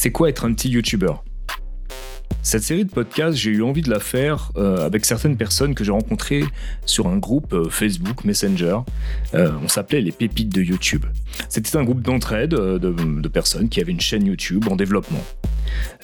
[0.00, 1.12] C'est quoi être un petit YouTuber?
[2.42, 5.82] Cette série de podcasts, j'ai eu envie de la faire euh, avec certaines personnes que
[5.82, 6.44] j'ai rencontrées
[6.86, 8.78] sur un groupe euh, Facebook Messenger.
[9.34, 11.04] Euh, on s'appelait les pépites de YouTube.
[11.48, 15.24] C'était un groupe d'entraide de, de, personnes qui avaient une chaîne YouTube en développement.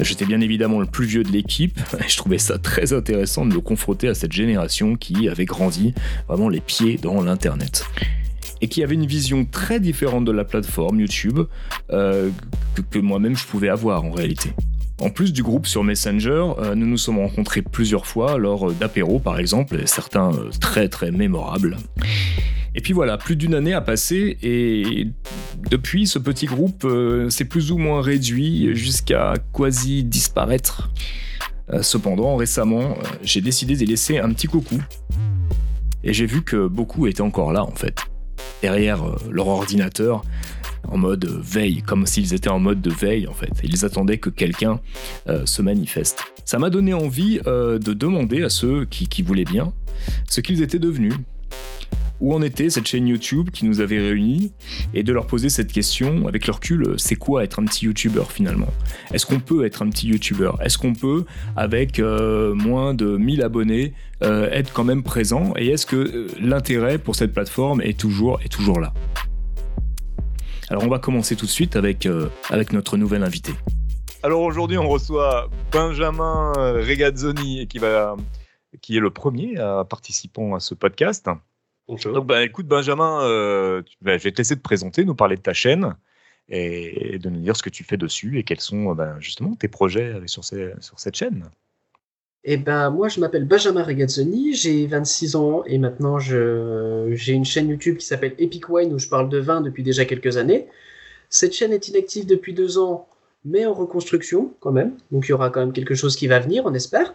[0.00, 3.54] J'étais bien évidemment le plus vieux de l'équipe et je trouvais ça très intéressant de
[3.54, 5.94] me confronter à cette génération qui avait grandi
[6.26, 7.84] vraiment les pieds dans l'Internet
[8.64, 11.40] et qui avait une vision très différente de la plateforme YouTube
[11.90, 12.30] que,
[12.90, 14.54] que moi-même je pouvais avoir en réalité.
[15.00, 18.72] En plus du groupe sur Messenger, euh, nous nous sommes rencontrés plusieurs fois lors euh,
[18.72, 21.76] d'apéros par exemple, et certains euh, très très mémorables.
[22.76, 25.08] Et puis voilà, plus d'une année a passé et
[25.70, 26.84] depuis ce petit groupe
[27.28, 30.90] s'est plus ou moins réduit jusqu'à quasi disparaître.
[31.82, 34.82] cependant, récemment, j'ai décidé de laisser un petit coucou.
[36.02, 38.00] Et j'ai vu que beaucoup étaient encore là en fait.
[38.62, 40.24] Derrière leur ordinateur,
[40.88, 43.50] en mode veille, comme s'ils étaient en mode de veille en fait.
[43.62, 44.80] Ils attendaient que quelqu'un
[45.28, 46.20] euh, se manifeste.
[46.44, 49.72] Ça m'a donné envie euh, de demander à ceux qui voulaient bien
[50.28, 51.14] ce qu'ils étaient devenus.
[52.20, 54.52] Où en était cette chaîne YouTube qui nous avait réunis
[54.94, 58.24] et de leur poser cette question avec leur recul, c'est quoi être un petit YouTuber
[58.30, 58.72] finalement?
[59.12, 60.52] Est-ce qu'on peut être un petit YouTuber?
[60.60, 61.24] Est-ce qu'on peut,
[61.56, 65.52] avec euh, moins de 1000 abonnés, être quand même présent?
[65.56, 68.94] Et est-ce que l'intérêt pour cette plateforme est toujours, est toujours là?
[70.70, 73.52] Alors on va commencer tout de suite avec, euh, avec notre nouvel invité.
[74.22, 78.16] Alors aujourd'hui on reçoit Benjamin Regazzoni qui, va,
[78.80, 79.56] qui est le premier
[79.90, 81.28] participant à ce podcast.
[81.86, 82.12] Bonjour.
[82.12, 85.42] Donc bah, écoute Benjamin, euh, bah, je vais te laisser te présenter, nous parler de
[85.42, 85.94] ta chaîne
[86.48, 89.68] et de nous dire ce que tu fais dessus et quels sont bah, justement tes
[89.68, 91.50] projets sur, sur cette chaîne.
[92.46, 97.70] Eh ben, moi, je m'appelle Benjamin Regazzoni, j'ai 26 ans et maintenant j'ai une chaîne
[97.70, 100.68] YouTube qui s'appelle Epic Wine où je parle de vin depuis déjà quelques années.
[101.30, 103.08] Cette chaîne est inactive depuis deux ans,
[103.46, 104.94] mais en reconstruction quand même.
[105.10, 107.14] Donc il y aura quand même quelque chose qui va venir, on espère.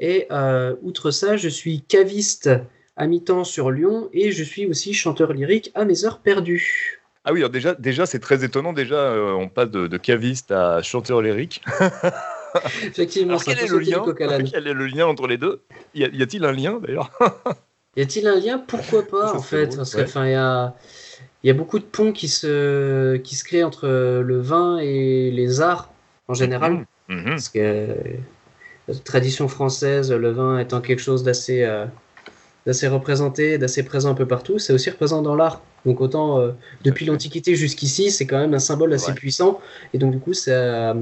[0.00, 2.50] Et euh, outre ça, je suis caviste
[2.96, 7.00] à mi-temps sur Lyon et je suis aussi chanteur lyrique à mes heures perdues.
[7.24, 8.72] Ah oui, alors déjà, déjà c'est très étonnant.
[8.72, 11.62] Déjà, euh, on passe de, de, caviste à chanteur lyrique.
[12.84, 15.62] Effectivement, quel, est le lien, quel est le lien entre les deux?
[15.94, 17.10] Y a-t-il un lien d'ailleurs?
[17.96, 18.58] Y a-t-il un lien?
[18.58, 20.74] Pourquoi pas en fait Parce qu'il y a,
[21.42, 25.60] y a beaucoup de ponts qui se, qui se créent entre le vin et les
[25.60, 25.90] arts
[26.28, 26.72] en général.
[26.72, 26.86] Mhm.
[27.08, 27.30] Mhm.
[27.30, 27.96] Parce que
[28.88, 31.86] la tradition française, le vin étant quelque chose d'assez euh,
[32.66, 35.60] d'assez représenté, d'assez présent un peu partout, c'est aussi représenté dans l'art.
[35.84, 36.52] Donc autant euh,
[36.82, 39.60] depuis l'Antiquité jusqu'ici, c'est quand même un symbole assez puissant.
[39.92, 40.96] Et donc du coup, ça,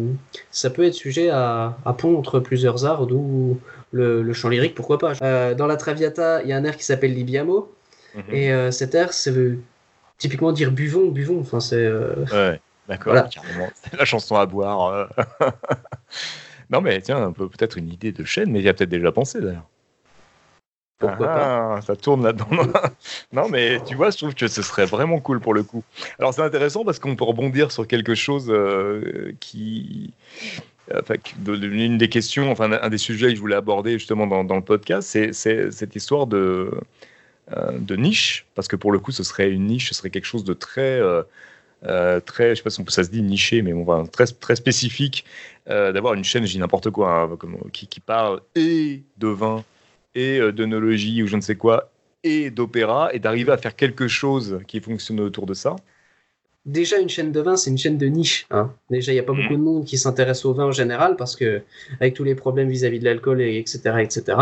[0.51, 3.59] ça peut être sujet à, à pont entre plusieurs arts, d'où
[3.93, 5.13] le, chant lyrique, pourquoi pas.
[5.23, 7.73] Euh, dans la Traviata, il y a un air qui s'appelle Libiamo.
[8.15, 8.23] Mhm.
[8.33, 9.59] Et euh, cet air, ça veut
[10.19, 11.41] typiquement dire buvons, buvons.
[11.41, 11.89] Enfin, c'est.
[11.89, 13.15] Ouais, d'accord,
[13.75, 15.09] C'est la chanson à boire.
[16.71, 19.41] non, mais tiens, peut-être une idée de chaîne, mais il y a peut-être déjà pensé
[19.41, 19.69] d'ailleurs.
[21.03, 22.47] Ah, ça tourne là-dedans.
[23.33, 25.85] non, mais tu vois, je trouve que ce serait vraiment cool pour le coup.
[26.19, 30.13] Alors, c'est intéressant parce qu'on peut rebondir sur quelque chose euh, qui.
[30.95, 31.15] Enfin,
[31.47, 35.09] une des questions, enfin, un des sujets que je voulais aborder justement dans, le podcast,
[35.09, 36.71] c'est cette histoire de,
[37.57, 38.47] euh, de niche.
[38.55, 41.01] Parce que pour le coup, ce serait une niche, ce serait quelque chose de très.
[41.85, 45.25] Euh, très, je sais pas si ça se dit niché, mais bon, très, très spécifique,
[45.67, 47.39] d'avoir une chaîne, je dis n'importe quoi, hein,
[47.73, 49.65] qui, qui, parle et de vin
[50.15, 51.93] et euh, d'onologie ou je ne sais quoi
[52.25, 55.77] et d'opéra et d'arriver à faire quelque chose qui fonctionne autour de ça
[56.65, 58.47] Déjà, une chaîne de vin, c'est une chaîne de niche.
[58.51, 58.73] Hein.
[58.89, 61.35] Déjà, il n'y a pas beaucoup de monde qui s'intéresse au vin en général parce
[61.35, 61.63] que,
[62.01, 64.39] avec tous les problèmes vis-à-vis de l'alcool, etc., etc.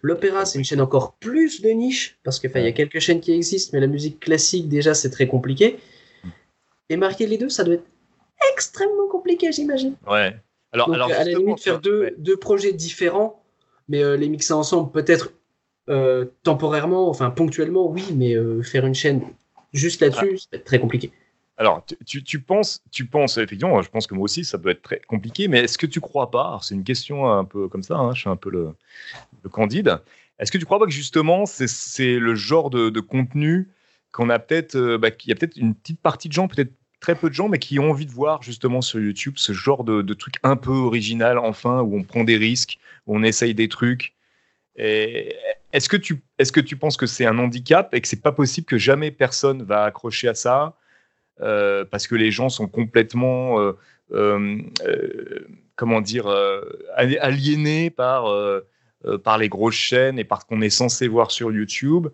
[0.00, 3.20] L'opéra, c'est une chaîne encore plus de niche parce qu'il il y a quelques chaînes
[3.20, 5.78] qui existent, mais la musique classique, déjà, c'est très compliqué.
[6.88, 7.86] Et marquer les deux, ça doit être
[8.54, 9.94] extrêmement compliqué, j'imagine.
[10.10, 10.34] Ouais.
[10.72, 13.41] Alors, alors à la limite, faire deux, deux projets différents,
[13.88, 15.32] mais euh, les mixer ensemble, peut-être
[15.88, 19.22] euh, temporairement, enfin ponctuellement, oui, mais euh, faire une chaîne
[19.72, 20.46] juste là-dessus, ah.
[20.52, 21.12] c'est très compliqué.
[21.58, 24.82] Alors, tu, tu, penses, tu penses, effectivement, je pense que moi aussi, ça peut être
[24.82, 27.96] très compliqué, mais est-ce que tu crois pas, c'est une question un peu comme ça,
[27.96, 28.74] hein, je suis un peu le,
[29.42, 30.00] le candide,
[30.38, 33.68] est-ce que tu crois pas que justement, c'est le genre de, de contenu
[34.12, 37.16] qu'on a peut-être, bah, qu'il y a peut-être une petite partie de gens, peut-être très
[37.16, 40.00] peu de gens, mais qui ont envie de voir justement sur YouTube ce genre de,
[40.02, 44.14] de truc un peu original, enfin, où on prend des risques, on essaye des trucs.
[44.76, 48.32] Est-ce que, tu, est que tu penses que c'est un handicap et que c'est pas
[48.32, 50.76] possible que jamais personne va accrocher à ça
[51.40, 53.72] euh, parce que les gens sont complètement, euh,
[54.12, 54.60] euh,
[55.74, 56.28] comment dire,
[56.96, 58.32] aliénés par,
[59.24, 62.06] par les grosses chaînes et par ce qu'on est censé voir sur YouTube?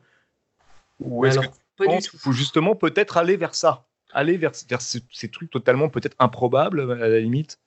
[1.01, 3.88] Ou est-ce que tu penses qu'il faut justement peut-être aller vers ça?
[4.13, 7.59] Aller vers, vers ces trucs totalement peut-être improbables à la limite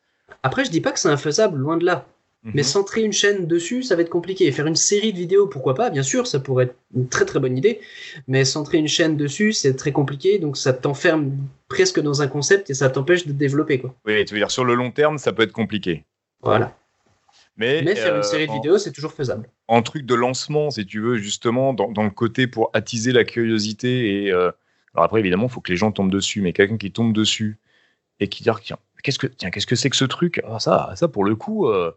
[0.43, 2.05] Après, je dis pas que c'est infaisable, loin de là.
[2.43, 2.63] Mais mhm.
[2.63, 4.51] centrer une chaîne dessus, ça va être compliqué.
[4.51, 7.39] Faire une série de vidéos, pourquoi pas Bien sûr, ça pourrait être une très très
[7.39, 7.79] bonne idée.
[8.27, 10.39] Mais centrer une chaîne dessus, c'est très compliqué.
[10.39, 11.33] Donc ça t'enferme
[11.67, 13.79] presque dans un concept et ça t'empêche de développer.
[13.79, 13.93] Quoi.
[14.05, 16.03] Oui, tu veux dire sur le long terme, ça peut être compliqué.
[16.41, 16.75] Voilà.
[17.57, 19.47] Mais, faire une euh, série de vidéos, c'est toujours faisable.
[19.67, 24.25] En truc de lancement, si tu veux, justement, dans, le côté pour attiser la curiosité.
[24.25, 24.51] Et, euh,
[24.93, 26.41] Alors après, évidemment, il faut que les gens tombent dessus.
[26.41, 27.57] Mais quelqu'un qui tombe dessus
[28.19, 30.41] et qui dit, tiens, qu'est-ce que tiens, qu'est-ce que c'est que ce truc?
[30.47, 31.67] Ah, Ça, ça pour le coup.
[31.67, 31.91] Euh,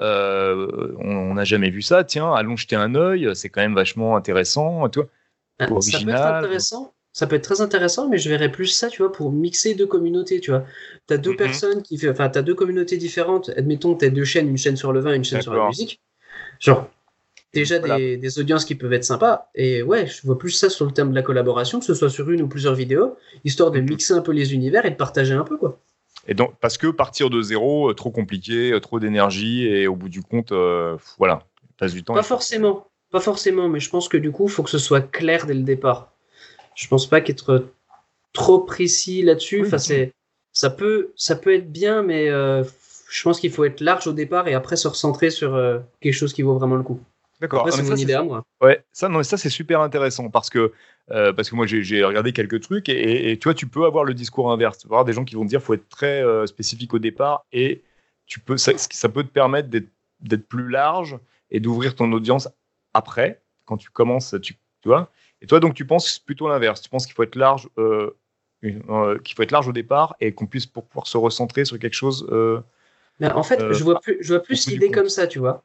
[0.00, 4.16] euh, on n'a jamais vu ça, tiens, allons jeter un œil, c'est quand même vachement
[4.16, 5.08] intéressant, tu vois.
[5.58, 8.88] Ah, ça peut être intéressant, ça peut être très intéressant, mais je verrais plus ça,
[8.88, 10.64] tu vois, pour mixer deux communautés, tu vois.
[11.06, 11.36] Tu as deux mhm.
[11.36, 14.76] personnes qui, enfin, tu as deux communautés différentes, admettons, tu as deux chaînes, une chaîne
[14.76, 16.00] sur le vin, une chaîne sur la musique.
[16.60, 16.88] Genre,
[17.52, 19.50] déjà des, audiences qui peuvent être sympas.
[19.54, 22.10] Et ouais, je vois plus ça sur le terme de la collaboration, que ce soit
[22.10, 25.34] sur une ou plusieurs vidéos, histoire de mixer un peu les univers et de partager
[25.34, 25.78] un peu, quoi.
[26.28, 29.96] Et donc, parce que partir de zéro, euh, trop compliqué, euh, trop d'énergie, et au
[29.96, 31.40] bout du compte, euh, voilà,
[31.78, 32.14] passe du temps.
[32.14, 35.00] Pas forcément, pas forcément, mais je pense que du coup, il faut que ce soit
[35.00, 36.12] clair dès le départ.
[36.74, 37.66] Je pense pas qu'être
[38.32, 40.12] trop précis là-dessus, enfin, c'est,
[40.52, 44.46] ça peut, ça peut être bien, mais je pense qu'il faut être large au départ
[44.46, 45.60] et après se recentrer sur
[46.00, 47.00] quelque chose qui vaut vraiment le coup.
[47.40, 47.66] D'accord.
[47.72, 48.44] C'est mon idée à moi.
[48.60, 50.72] Ouais, ça, non, ça c'est super intéressant parce que,
[51.10, 54.12] euh, parce que moi j'ai regardé quelques trucs et, tu vois, tu peux avoir le
[54.12, 54.78] discours inverse.
[54.78, 56.98] Tu vas avoir des gens qui vont te dire faut être très euh, spécifique au
[56.98, 57.82] départ et
[58.26, 61.18] tu peux, ça, ça peut te permettre d'être plus large
[61.50, 62.48] et d'ouvrir ton audience
[62.92, 65.10] après, quand tu commences, tu, tu, vois.
[65.40, 66.80] Et toi, donc, tu penses plutôt l'inverse.
[66.80, 67.68] Tu penses qu'il faut être large.
[67.78, 68.14] Euh,
[68.62, 71.94] qu'il faut être large au départ et qu'on puisse pour pouvoir se recentrer sur quelque
[71.94, 72.26] chose.
[73.18, 75.64] Ben, en fait, je vois plus, je vois plus l'idée comme ça, tu vois.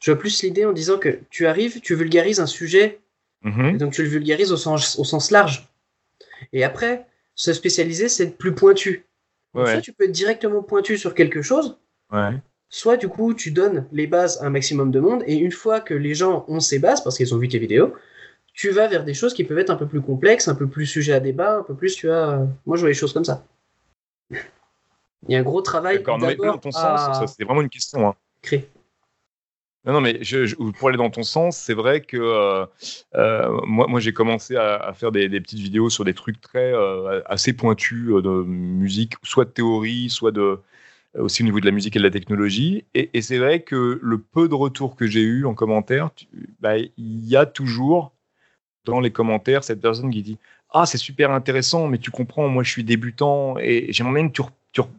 [0.00, 3.00] Je vois plus l'idée en disant que tu arrives, tu vulgarises un sujet,
[3.42, 3.78] mhm.
[3.78, 5.68] donc tu le vulgarises au sens, au sens large.
[6.52, 9.06] Et après, se spécialiser, c'est être plus pointu.
[9.54, 11.78] Soit tu peux être directement pointu sur quelque chose,
[12.68, 15.80] soit du coup, tu donnes les bases à un maximum de monde, et une fois
[15.80, 17.94] que les gens ont ces bases, parce qu'ils ont vu tes vidéos,
[18.52, 20.86] tu vas vers des choses qui peuvent être un peu plus complexes, un peu plus
[20.86, 22.46] sujet à débat, un peu plus, tu vois.
[22.64, 23.46] Moi, je vois les choses comme ça.
[24.30, 25.98] Il y a un gros travail.
[25.98, 28.08] D'accord, mais dans ton sens, c'est vraiment une question.
[28.08, 28.14] Hein.
[28.42, 28.68] Créer.
[29.86, 30.20] Non, non, mais
[30.78, 32.66] pour aller dans ton sens, c'est vrai que euh,
[33.14, 37.52] euh, moi, j'ai commencé à, faire des, petites vidéos sur des trucs très euh, assez
[37.52, 40.36] pointus de musique, soit de théorie, soit
[41.14, 42.84] aussi au niveau de la musique et de la technologie.
[42.94, 46.10] Et, c'est vrai que le peu de retours que j'ai eu en commentaire,
[46.58, 48.12] bah, il y a toujours
[48.84, 50.38] dans les commentaires cette personne qui dit
[50.70, 54.42] ah c'est super intéressant, mais tu comprends, moi je suis débutant et j'aimerais bien que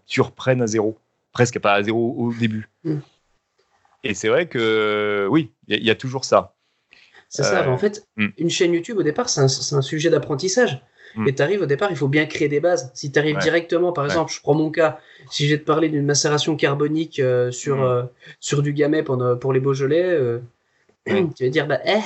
[0.07, 0.97] tu, reprennes à zéro,
[1.33, 2.69] presque pas à zéro au début.
[2.83, 2.97] Mm.
[4.03, 6.55] Et c'est vrai que oui, il y, a toujours ça.
[7.29, 7.63] C'est ça.
[7.63, 8.27] Euh, en fait, hmm.
[8.37, 10.81] une chaîne YouTube, au départ, c'est un, sujet d'apprentissage.
[11.15, 11.27] Hmm.
[11.27, 12.91] Et tu arrives au départ, il faut bien créer des bases.
[12.93, 14.99] Si tu arrives directement, par exemple, je prends mon cas,
[15.29, 17.83] si je vais te parler d'une macération carbonique euh, sur, hmm.
[17.83, 18.03] euh,
[18.39, 20.17] sur du gamay pour, pour les Beaujolais,
[21.05, 21.99] tu vas dire, bah, eh,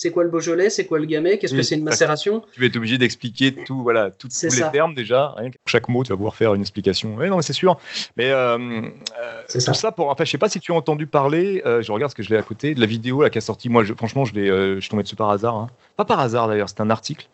[0.00, 2.44] c'est quoi le Beaujolais, c'est quoi le Gamay, qu'est-ce que c'est une macération?
[2.52, 5.34] Tu vas être obligé d'expliquer tout, voilà, tous les termes déjà.
[5.36, 7.16] Rien pour chaque mot, tu vas pouvoir faire une explication.
[7.18, 7.76] Oui, non, mais c'est sûr.
[8.16, 9.90] Mais euh, euh tout ça.
[9.90, 10.08] pour.
[10.08, 11.62] Enfin, je sais pas si tu as entendu parler.
[11.66, 13.40] Euh, je regarde ce que je l'ai à côté de la vidéo là qui a
[13.40, 13.68] sorti.
[13.68, 15.56] Moi, je, franchement, je l'ai, je suis tombé dessus par hasard.
[15.56, 15.66] Hein.
[15.96, 16.68] Pas par hasard d'ailleurs.
[16.68, 17.28] C'est un article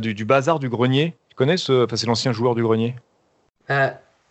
[0.00, 1.14] du, bazar du grenier.
[1.28, 2.96] Tu connais ce Enfin, c'est l'ancien joueur du grenier?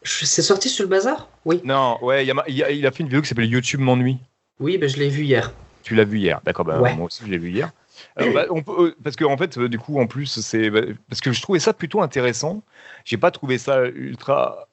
[0.03, 1.29] c'est sorti sur le bazar?
[1.45, 1.61] Oui.
[1.63, 4.17] Non, ouais, il a, il a, fait une vidéo qui s'appelle YouTube m'ennuie.
[4.59, 5.53] Oui, ben, je l'ai vu hier.
[5.83, 6.65] Tu l'as vu hier, d'accord.
[6.65, 7.71] Bah, moi aussi, je l'ai vu hier.
[8.17, 11.31] Bah, euh, parce que en fait, euh, du coup, en plus, c'est bah, parce que
[11.31, 12.63] je trouvais ça plutôt intéressant.
[13.05, 14.67] J'ai pas trouvé ça ultra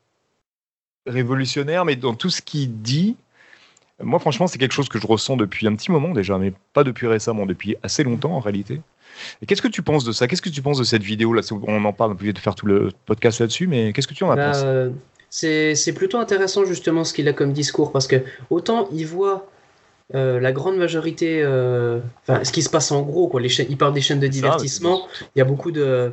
[1.06, 3.16] révolutionnaire, mais dans tout ce qu'il dit,
[4.02, 6.84] moi, franchement, c'est quelque chose que je ressens depuis un petit moment déjà, mais pas
[6.84, 8.80] depuis récemment, depuis assez longtemps en réalité.
[9.42, 10.28] Et qu'est-ce que tu penses de ça?
[10.28, 12.54] Qu'est-ce que tu penses de cette vidéo là On en parle, on peut de faire
[12.54, 15.74] tout le podcast là-dessus, mais qu'est-ce que tu en as pensé?
[15.74, 18.16] C'est plutôt intéressant justement ce qu'il a comme discours parce que
[18.50, 19.49] autant il voit
[20.14, 23.66] euh, la grande majorité, euh, enfin, ce qui se passe en gros, quoi, les chaînes,
[23.70, 25.06] il parle des chaînes de divertissement.
[25.36, 26.12] Il y a beaucoup de,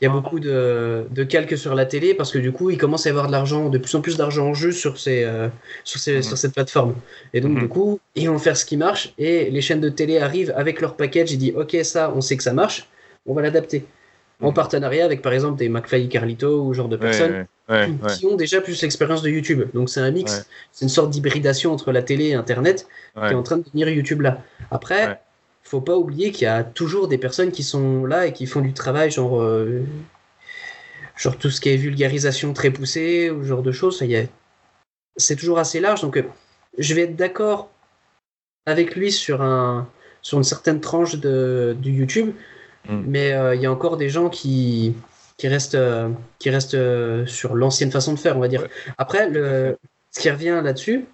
[0.00, 2.78] il y a beaucoup de, de, calques sur la télé parce que du coup, il
[2.78, 5.24] commence à y avoir de l'argent, de plus en plus d'argent en jeu sur ces,
[5.24, 5.48] euh,
[5.84, 6.22] sur, ces, mhm.
[6.22, 6.94] sur cette plateforme.
[7.34, 7.68] Et donc, du mhm.
[7.68, 10.96] coup, ils vont faire ce qui marche et les chaînes de télé arrivent avec leur
[10.96, 12.88] package et disent, ok, ça, on sait que ça marche,
[13.26, 13.84] on va l'adapter
[14.44, 17.46] en partenariat avec par exemple des McFly et Carlito ou genre de personnes
[18.18, 19.68] qui, ont déjà plus l'expérience de YouTube.
[19.72, 23.34] Donc c'est un mix, c'est une sorte d'hybridation entre la télé et Internet qui est
[23.34, 24.42] en train de devenir YouTube là.
[24.70, 25.20] Après,
[25.62, 28.60] faut pas oublier qu'il y a toujours des personnes qui sont là et qui font
[28.60, 29.82] du travail genre euh,
[31.16, 34.02] genre tout ce qui est vulgarisation très poussée ou genre de choses.
[35.16, 36.24] C'est toujours assez large donc euh,
[36.76, 37.70] je vais être d'accord
[38.66, 39.88] avec lui sur un
[40.24, 42.32] sur une certaine tranche de, du YouTube
[42.88, 43.02] Mm.
[43.06, 44.94] Mais euh, il y a encore des gens qui,
[45.36, 48.66] qui restent, euh, qui restent euh, sur l'ancienne façon de faire, on va dire.
[48.98, 49.76] Après, le,
[50.10, 51.06] ce qui revient là-dessus,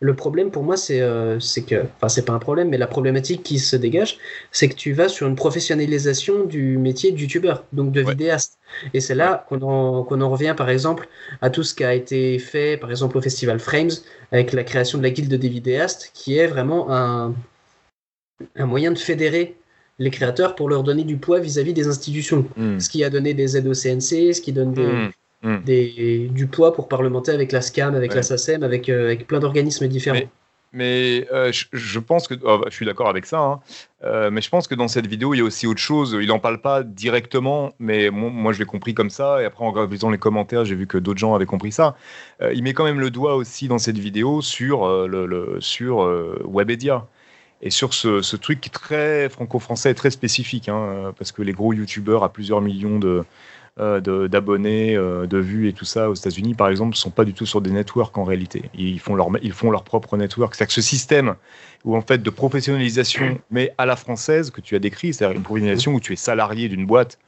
[0.00, 3.42] le problème pour moi, c'est euh, que, enfin, c'est pas un problème, mais la problématique
[3.42, 4.18] qui se dégage,
[4.52, 8.58] c'est que tu vas sur une professionnalisation du métier de youtubeur, donc de vidéaste.
[8.94, 11.08] Et c'est là qu'on en, qu'on en revient, par exemple,
[11.42, 13.90] à tout ce qui a été fait, par exemple, au festival Frames,
[14.30, 17.34] avec la création de la guilde des vidéastes, qui est vraiment un,
[18.54, 19.56] un moyen de fédérer
[19.98, 22.46] les créateurs pour leur donner du poids vis-à-vis des institutions.
[22.56, 22.78] Hmm.
[22.78, 25.10] Ce qui a donné des aides au CNC, ce qui donne des, hmm.
[25.42, 25.58] Hmm.
[25.64, 29.38] Des, du poids pour parlementer avec la SCAM, avec la SACEM, avec, euh, avec plein
[29.38, 30.18] d'organismes différents.
[30.72, 32.34] Mais, euh, je, pense que.
[32.42, 33.60] Oh, bah, je suis d'accord avec ça, hein.
[34.02, 36.18] euh, mais je pense que dans cette vidéo, il y a aussi autre chose.
[36.20, 39.40] Il n'en parle pas directement, mais moi, je l'ai compris comme ça.
[39.40, 41.94] Et après, en lisant les commentaires, j'ai vu que d'autres gens avaient compris ça.
[42.52, 45.98] il met quand même le doigt aussi dans cette vidéo sur, le, sur
[46.44, 47.06] Webedia
[47.60, 52.32] et sur ce, truc très franco-français, très spécifique, hein, parce que les gros youtubeurs à
[52.32, 53.24] plusieurs millions de,
[53.80, 57.24] euh, d'abonnés, euh, de, vues et tout ça aux États-Unis, par exemple, ne sont pas
[57.24, 58.64] du tout sur des networks en réalité.
[58.74, 60.54] Ils font leur, ils font leur propre network.
[60.54, 61.36] C'est-à-dire que ce système
[61.84, 65.44] où, en fait, de professionnalisation, mais à la française, que tu as décrit, c'est-à-dire une
[65.44, 67.18] professionnalisation où tu es salarié d'une boîte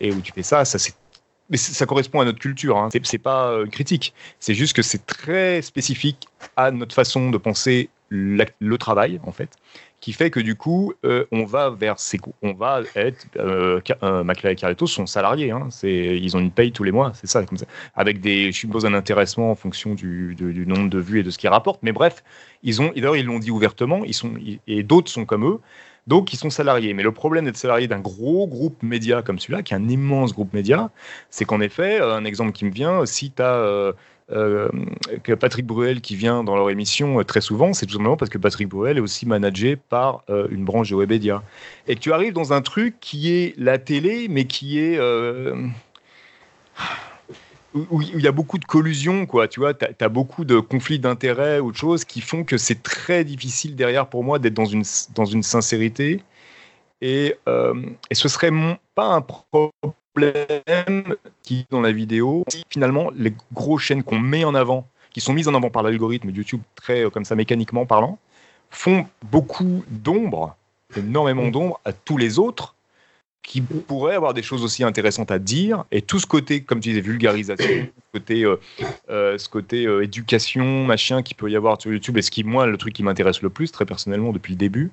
[0.00, 2.76] et où tu fais ça, ça correspond à notre culture.
[2.76, 2.90] Hein.
[3.02, 4.12] C'est pas euh, une critique.
[4.40, 9.58] C'est juste que c'est très spécifique à notre façon de penser le travail, en fait
[10.04, 14.34] qui fait que du coup, euh, on va vers ces, on va être, euh, euh
[14.44, 17.56] et Carletto sont salariés, hein, ils ont une paye tous les mois, c'est ça, comme
[17.56, 21.22] ça, avec des, je suppose un intéressement en fonction du, du, nombre de vues et
[21.22, 22.22] de ce qu'ils rapportent, mais bref,
[22.62, 24.34] ils ont, d'ailleurs ils l'ont dit ouvertement, ils sont,
[24.66, 25.60] et d'autres sont comme eux,
[26.06, 26.92] donc ils sont salariés.
[26.92, 30.34] Mais le problème d'être salarié d'un gros groupe média comme celui-là, qui est un immense
[30.34, 30.90] groupe média,
[31.30, 33.94] c'est qu'en effet, un exemple qui me vient, si tu as
[34.32, 34.70] euh,
[35.22, 38.30] que Patrick Bruel qui vient dans leur émission euh, très souvent, c'est tout simplement parce
[38.30, 41.42] que Patrick Bruel est aussi managé par euh, une branche de Webedia.
[41.88, 44.98] Et que tu arrives dans un truc qui est la télé, mais qui est
[47.74, 49.48] où il y a beaucoup de collusion, quoi.
[49.48, 52.82] Tu vois, tu as, beaucoup de conflits d'intérêts ou de choses qui font que c'est
[52.82, 56.22] très difficile derrière pour moi d'être dans une, dans une sincérité.
[57.02, 57.34] Et,
[58.10, 58.52] et ce serait
[58.94, 64.54] pas un problème problème qui dans la vidéo, finalement, les grosses chaînes qu'on met en
[64.54, 68.18] avant, qui sont mises en avant par l'algorithme YouTube, très euh, comme ça mécaniquement parlant,
[68.70, 70.56] font beaucoup d'ombre,
[70.96, 72.74] énormément d'ombre à tous les autres
[73.42, 75.84] qui pourraient avoir des choses aussi intéressantes à dire.
[75.92, 78.56] Et tout ce côté, comme tu disais, vulgarisation, ce côté, euh,
[79.10, 82.66] euh, ce côté éducation, machin, qui peut y avoir sur YouTube, et ce qui, moi,
[82.66, 84.92] le truc qui m'intéresse le plus, très personnellement, depuis le début,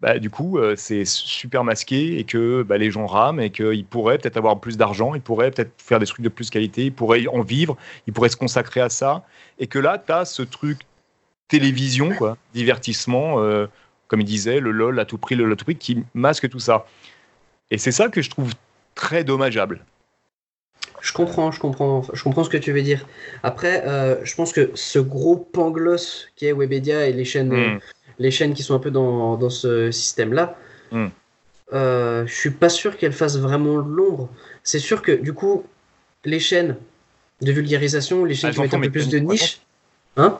[0.00, 3.84] bah, du coup, euh, c'est super masqué et que bah, les gens rament et qu'ils
[3.84, 6.92] pourraient peut-être avoir plus d'argent, ils pourraient peut-être faire des trucs de plus qualité, ils
[6.92, 7.76] pourraient en vivre,
[8.06, 9.24] ils pourraient se consacrer à ça.
[9.58, 10.78] Et que là, tu as ce truc
[11.48, 13.66] télévision, quoi, divertissement, euh,
[14.08, 16.48] comme il disait, le LOL à tout prix, le LOL à tout prix, qui masque
[16.48, 16.86] tout ça.
[17.70, 18.54] Et c'est ça que je trouve
[18.94, 19.84] très dommageable.
[21.02, 23.06] Je comprends, je comprends, je comprends ce que tu veux dire.
[23.42, 27.78] Après, euh, je pense que ce gros pangloss qui est Webedia et les chaînes, hmm
[28.20, 30.56] les chaînes qui sont un peu dans, dans ce système-là,
[30.92, 31.06] hmm.
[31.72, 34.28] euh, je suis pas sûr qu'elles fassent vraiment l'ombre.
[34.62, 35.64] C'est sûr que du coup,
[36.24, 36.76] les chaînes
[37.40, 39.60] de vulgarisation, les chaînes qui mettent un peu plus de niche,
[40.16, 40.38] hein?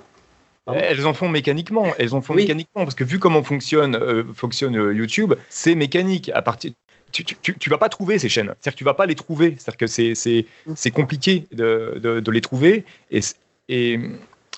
[0.73, 4.77] Elles en font mécaniquement, elles en font mécaniquement parce que vu comment fonctionne, euh, fonctionne
[4.77, 6.31] euh, YouTube, c'est mécanique.
[6.33, 6.71] À partir,
[7.11, 8.55] tu, tu, tu, vas pas trouver ces chaînes.
[8.61, 9.57] C'est-à-dire que tu vas pas les trouver.
[9.59, 10.47] C'est-à-dire que c'est, c'est,
[10.77, 12.85] c'est compliqué de, de, de, les trouver.
[13.11, 13.21] Et,
[13.69, 13.99] et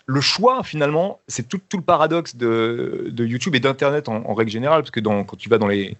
[0.06, 4.90] le choix, finalement, c'est tout, le paradoxe de, YouTube et d'Internet en, règle générale, parce
[4.90, 5.97] que quand tu vas dans les,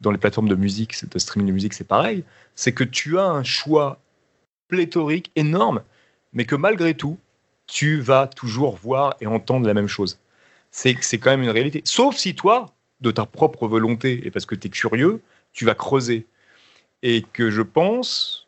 [0.00, 3.26] dans les plateformes de musique, de streaming de musique, c'est pareil, c'est que tu as
[3.26, 3.98] un choix
[4.68, 5.82] pléthorique énorme,
[6.32, 7.18] mais que malgré tout,
[7.66, 10.18] tu vas toujours voir et entendre la même chose.
[10.70, 11.82] C'est quand même une réalité.
[11.84, 15.20] Sauf si toi, de ta propre volonté, et parce que tu es curieux,
[15.52, 16.26] tu vas creuser.
[17.02, 18.46] Et que je pense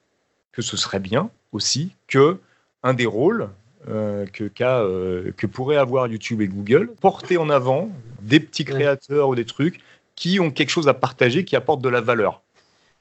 [0.53, 2.39] que ce serait bien aussi que
[2.83, 3.51] un des rôles
[3.89, 7.91] euh, que, euh, que pourraient avoir YouTube et Google, porter en avant
[8.23, 9.81] des petits créateurs ou des trucs
[10.17, 12.41] qui ont quelque chose à partager, qui apportent de la valeur.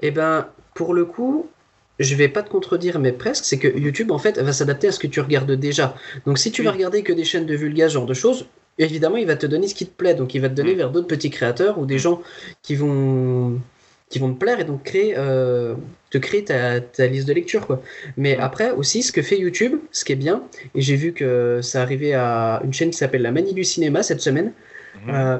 [0.01, 1.47] Eh ben, pour le coup,
[1.99, 4.91] je vais pas te contredire, mais presque, c'est que YouTube, en fait, va s'adapter à
[4.91, 5.95] ce que tu regardes déjà.
[6.25, 8.47] Donc, si tu vas regarder que des chaînes de vulga, genre de choses,
[8.77, 10.15] évidemment, il va te donner ce qui te plaît.
[10.15, 10.77] Donc, il va te donner mm.
[10.77, 12.21] vers d'autres petits créateurs ou des gens
[12.61, 13.59] qui vont
[14.09, 15.75] qui vont te plaire et donc créer, euh,
[16.09, 17.65] te créer ta, ta, liste de lecture.
[17.65, 17.81] Quoi.
[18.17, 20.43] Mais après aussi, ce que fait YouTube, ce qui est bien,
[20.75, 24.03] et j'ai vu que ça arrivait à une chaîne qui s'appelle La Manie du Cinéma
[24.03, 24.53] cette semaine.
[25.05, 25.13] Mhm.
[25.13, 25.37] Euh,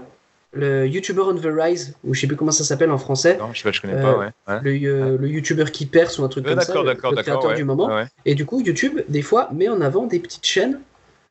[0.56, 3.38] le YouTuber on the Rise, ou je sais plus comment ça s'appelle en français.
[3.38, 4.28] Non, je, sais pas, je connais pas, ouais.
[4.50, 7.64] Euh, le, le, YouTuber qui perce ou un truc comme ça, le, le créateur du
[7.64, 7.90] moment.
[8.26, 10.80] Et du coup, YouTube, des fois, met en avant des petites chaînes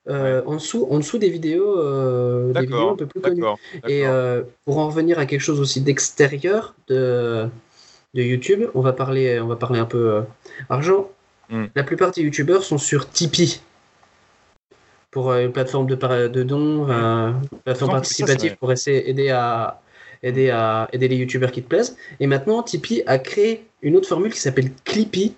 [0.08, 3.44] euh, en, dessous, en dessous des vidéos, euh, des vidéos un peu plus connues.
[3.86, 7.48] Et euh, pour en revenir à quelque chose aussi d'extérieur de,
[8.14, 10.22] de YouTube, on va parler, on va parler un peu
[10.68, 11.08] argent.
[11.50, 11.66] Hmm.
[11.76, 13.60] La plupart des YouTubeurs sont sur Tipeee.
[15.12, 15.94] pour une plateforme de,
[16.26, 19.80] de dons, une plateforme participative pour essayer aider à
[20.24, 21.96] aider à aider les youtubeurs qui te plaisent.
[22.20, 25.34] Et maintenant, Tipeee a créé une autre formule qui s'appelle Clippy,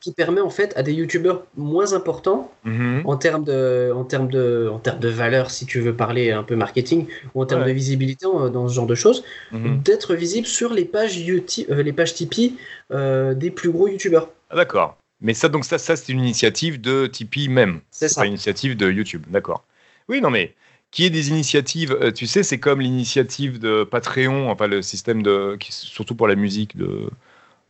[0.00, 3.02] qui permet en fait à des youtubeurs moins importants mm-hmm.
[3.06, 6.42] en termes de en termes de en termes de valeur si tu veux parler un
[6.42, 9.82] peu marketing ou en termes de visibilité dans ce genre de choses mm-hmm.
[9.82, 12.56] d'être visible sur les pages YouTube, euh, les pages Tipeee
[12.90, 14.28] euh, des plus gros youtubeurs.
[14.50, 14.96] Ah, d'accord.
[15.20, 17.80] Mais ça donc ça ça c'est une initiative de Tipeee même.
[17.90, 18.20] C'est ça.
[18.20, 19.24] Pas une initiative de YouTube.
[19.30, 19.64] D'accord.
[20.08, 20.54] Oui non mais
[20.90, 25.24] qui est des initiatives, euh, tu sais, c'est comme l'initiative de Patreon, enfin le système
[25.24, 27.08] de, surtout pour la musique de,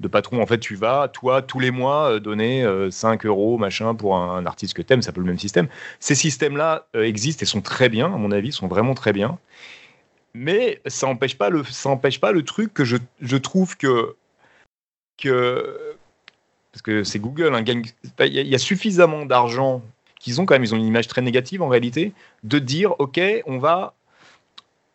[0.00, 0.42] de patron.
[0.42, 4.16] En fait, tu vas, toi, tous les mois, euh, donner 5 euh, euros, machin, pour
[4.16, 5.68] un, artiste que t'aimes, c'est un peu le même système.
[6.00, 9.38] Ces systèmes-là euh, existent et sont très bien, à mon avis, sont vraiment très bien.
[10.34, 11.62] Mais ça n'empêche pas, le,
[12.20, 14.16] pas le truc que je, je trouve que,
[15.16, 15.96] que.
[16.72, 17.64] Parce que c'est Google, hein,
[18.18, 19.80] il y, a suffisamment d'argent
[20.18, 23.20] qu'ils ont quand même, ils ont une image très négative en réalité, de dire, OK,
[23.46, 23.94] on va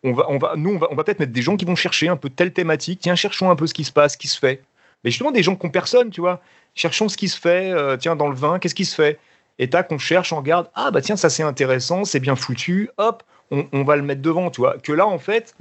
[0.02, 1.74] on va, on va, nous, on va, on va peut-être mettre des gens qui vont
[1.74, 3.00] chercher un peu telle thématique.
[3.00, 4.62] Tiens, cherchons un peu ce qui se passe, ce qui se fait
[5.04, 6.40] mais justement des gens qui n'ont personne, tu vois.
[6.74, 9.18] Cherchons ce qui se fait, euh, tiens, dans le vin, qu'est-ce qui se fait?
[9.58, 12.88] Et tac, on cherche, on regarde, ah bah tiens, ça c'est intéressant, c'est bien foutu,
[12.96, 14.78] hop, on, va le mettre devant, tu vois.
[14.78, 15.54] Que là, en fait,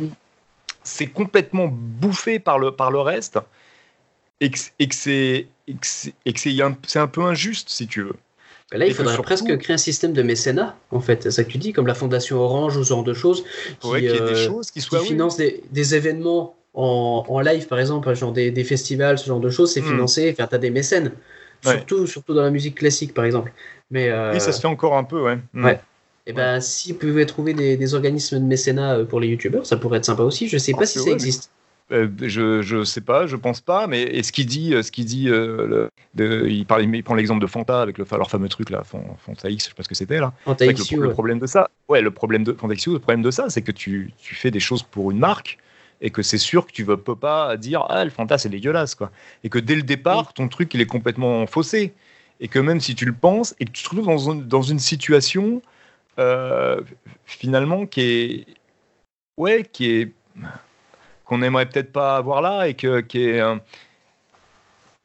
[0.84, 3.40] c'est complètement bouffé par le, par le reste
[4.40, 4.58] et que,
[4.92, 5.48] c'est
[5.84, 8.16] c'est un peu injuste, si tu veux.
[8.72, 11.24] Là, il faudrait presque créer un système de mécénat, en fait.
[11.24, 13.44] C'est ça que tu dis, comme la Fondation Orange ou ce genre de choses,
[13.82, 18.64] qui, euh, choses qui, soient, financent des, des, événements en, live, par exemple, genre des,
[18.64, 19.92] festivals, ce genre de choses, c'est hmm.
[19.92, 20.30] financé.
[20.32, 21.12] Enfin, tu as des mécènes.
[21.62, 23.52] Surtout, surtout dans la musique classique, par exemple.
[23.92, 25.38] Mais, euh, oui, ça se fait encore un peu, ouais.
[25.54, 25.66] Hmm.
[25.66, 25.80] ouais.
[26.26, 29.78] Et eh ben, s'ils pouvaient trouver des, organismes de mécénat euh, pour les youtubeurs, ça
[29.78, 30.48] pourrait être sympa aussi.
[30.48, 31.52] Je sais pas si ça existe.
[31.92, 35.06] Euh, je, je sais pas, je pense pas, mais et ce qu'il dit, ce qu'il
[35.06, 38.84] dit, le, il, parle, il prend l'exemple de Fanta avec le, leur fameux truc là,
[38.84, 40.32] Fanta X, je sais pas ce que c'était là.
[40.46, 43.32] Fanta X, le, problème de ça, ouais, le problème de Fanta X, le problème de
[43.32, 45.58] ça, c'est que tu, tu, fais des choses pour une marque
[46.02, 48.96] et que c'est sûr que tu ne peux pas dire ah le Fanta c'est dégueulasse
[48.96, 49.12] quoi.
[49.44, 51.94] Et que dès le départ ton truc il est complètement faussé.
[52.40, 54.80] Et que même si tu le penses et que tu te trouves dans, dans une
[54.80, 55.62] situation
[56.20, 56.82] euh,
[57.26, 58.46] finalement qui est
[59.38, 60.12] ouais qui est
[61.26, 63.42] qu'on aimerait peut-être pas avoir là et que qui est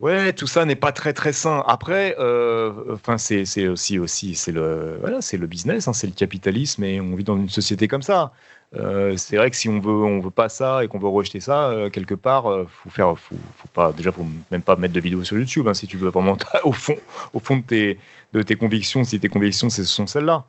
[0.00, 1.62] Ouais, tout ça n'est pas très très sain.
[1.66, 6.12] Après, euh, enfin c'est aussi aussi c'est le voilà c'est le business, hein, c'est le
[6.12, 8.32] capitalisme et on vit dans une société comme ça.
[8.76, 11.40] Euh, c'est vrai que si on veut, on veut pas ça et qu'on veut rejeter
[11.40, 13.36] ça, euh, quelque part, euh, faut faire, faut,
[13.72, 16.36] pas, déjà, faut même pas mettre de vidéos sur YouTube, hein, si tu veux vraiment,
[16.64, 16.96] au fond,
[17.32, 17.98] au fond de tes,
[18.32, 20.44] de tes convictions, si tes convictions, ce sont celles-là.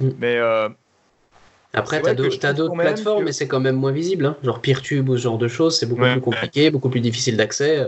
[0.00, 0.08] Mm.
[0.18, 0.38] Mais
[1.72, 4.26] après, tu as d'autres plateformes, mais c'est quand même moins visible.
[4.26, 4.36] Hein.
[4.42, 7.86] Genre PeerTube ou ce genre de choses, c'est beaucoup plus compliqué, beaucoup plus difficile d'accès.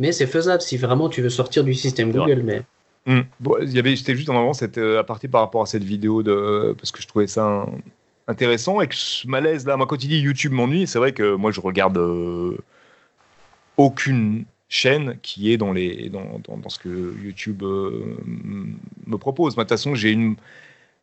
[0.00, 2.42] Mais c'est faisable si vraiment tu veux sortir du système Google.
[2.42, 2.62] Mais...
[3.06, 3.20] Mm.
[3.38, 5.84] Bon, il y avait, j'étais juste en avant cette à partir par rapport à cette
[5.84, 7.66] vidéo de parce que je trouvais ça
[8.26, 11.34] intéressant et que ce malaise là, moi quand il dit YouTube m'ennuie, c'est vrai que
[11.34, 12.56] moi je regarde euh,
[13.76, 18.16] aucune chaîne qui est dans les dans, dans, ce que YouTube euh,
[19.06, 19.54] me propose.
[19.54, 20.36] de toute façon, j'ai une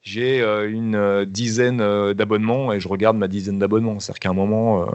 [0.02, 1.80] j'ai euh, une dizaine
[2.14, 4.00] d'abonnements et je regarde ma dizaine d'abonnements.
[4.00, 4.88] C'est-à-dire qu'à un moment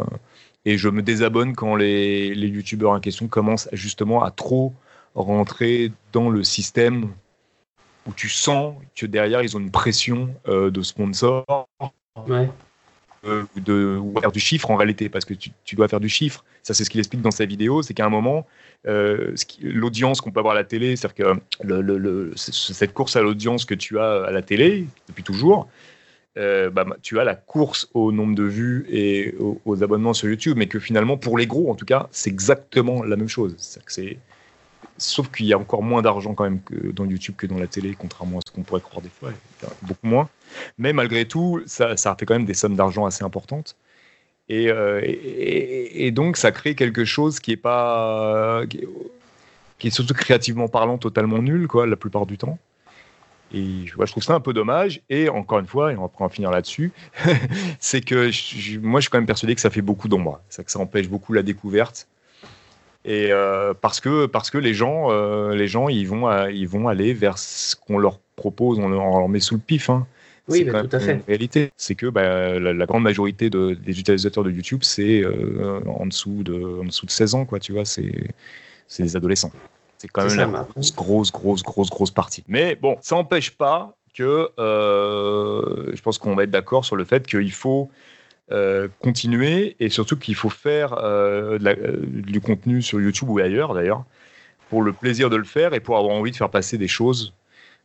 [0.65, 4.73] et je me désabonne quand les, les youtubeurs en question commencent justement à trop
[5.15, 7.11] rentrer dans le système
[8.07, 11.45] où tu sens que derrière ils ont une pression de sponsor
[12.29, 12.49] Ouais.
[13.25, 16.09] Euh, de, ou faire du chiffre en réalité, parce que tu, tu dois faire du
[16.09, 16.45] chiffre.
[16.65, 18.49] Ça, c'est ce qu'il explique dans sa vidéo, c'est qu'à un moment,
[18.89, 23.23] euh, l'audience qu'on peut avoir à la télé, c'est-à-dire que le, le, cette course à
[23.23, 25.69] l'audience que tu as à la télé depuis toujours,
[26.39, 30.57] euh, bah, tu as la course au nombre de vues et aux, abonnements sur YouTube,
[30.57, 33.55] mais que finalement, pour les gros, en tout cas, c'est exactement la même chose.
[34.97, 36.61] Sauf qu'il y a encore moins d'argent quand même
[36.95, 39.31] dans YouTube que dans la télé, contrairement à ce qu'on pourrait croire des fois,
[39.83, 40.29] beaucoup moins.
[40.79, 43.77] Mais malgré tout, ça, ça fait quand même des sommes d'argent assez importantes.
[44.49, 48.63] Et, euh, donc, ça crée quelque chose qui est pas,
[49.79, 52.59] qui est, surtout créativement parlant totalement nul, quoi, la plupart du temps.
[53.55, 55.01] Et je, je trouve ça un peu dommage.
[55.11, 56.93] Et encore une fois, et on va finir là-dessus,
[57.81, 58.31] c'est que
[58.79, 60.41] moi, je suis quand même persuadé que ça fait beaucoup d'ombre.
[60.49, 62.09] Ça, que ça empêche beaucoup la découverte.
[63.05, 66.87] Et euh, parce que parce que les gens euh, les gens ils vont ils vont
[66.87, 69.91] aller vers ce qu'on leur propose, on leur, met sous le pif.
[69.91, 70.07] Hein.
[70.49, 71.15] Oui, bah, tout à fait.
[71.15, 75.81] La réalité, c'est que bah, la, grande majorité de, des utilisateurs de YouTube, c'est euh,
[75.87, 77.59] en dessous de en dessous de 16 ans, quoi.
[77.59, 78.13] Tu vois, c'est
[78.89, 79.53] c'est des adolescents.
[80.03, 82.43] C'est quand même la grosse, grosse, grosse, grosse, partie.
[82.49, 87.25] Mais bon, ça n'empêche pas que je pense qu'on va être d'accord sur le fait
[87.27, 87.89] qu'il faut
[88.51, 93.73] euh, continuer et surtout qu'il faut faire euh, euh, du contenu sur YouTube ou ailleurs
[93.73, 94.05] d'ailleurs
[94.69, 97.33] pour le plaisir de le faire et pour avoir envie de faire passer des choses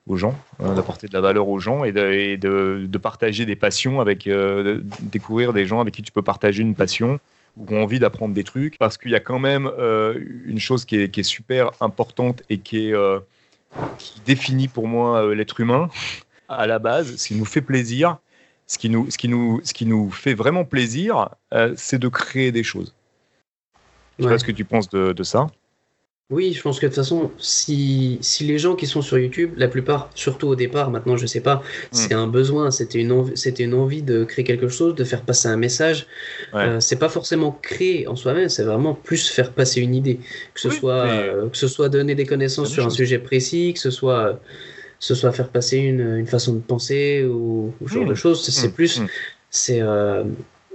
[0.07, 4.25] aux gens, hein, d'apporter de la valeur aux gens et de, partager des passions avec,
[4.25, 7.19] de découvrir des gens avec qui tu peux partager une passion
[7.69, 8.77] ont envie d'apprendre des trucs.
[8.77, 9.69] Parce qu'il y a quand même
[10.45, 12.95] une chose qui est, super importante et qui, est,
[13.97, 15.89] qui définit pour moi l'être humain
[16.49, 18.17] à la base, ce qui nous fait plaisir,
[18.67, 21.29] ce qui nous, ce qui nous, ce qui nous fait vraiment plaisir,
[21.75, 22.93] c'est de créer des choses.
[24.17, 25.47] Je sais pas ce que tu penses de, de ça.
[26.29, 29.53] Oui, je pense que de toute façon, si, si, les gens qui sont sur YouTube,
[29.55, 31.61] la plupart, surtout au départ, maintenant je sais pas, hmm.
[31.93, 35.21] c'est un besoin, c'était une, envie, c'était une envie de créer quelque chose, de faire
[35.21, 36.05] passer un message.
[36.53, 40.19] Euh, c'est pas forcément créer en soi-même, c'est vraiment plus faire passer une idée.
[40.53, 43.79] Que ce, soit, euh, que ce soit donner des connaissances sur un sujet précis, que
[43.79, 44.37] ce soit,
[44.99, 48.09] ce soit faire passer une, une façon de penser ou, ce genre hmm.
[48.09, 48.43] de choses.
[48.43, 48.71] C'est, hmm.
[48.71, 49.01] plus.
[49.49, 49.81] C'est.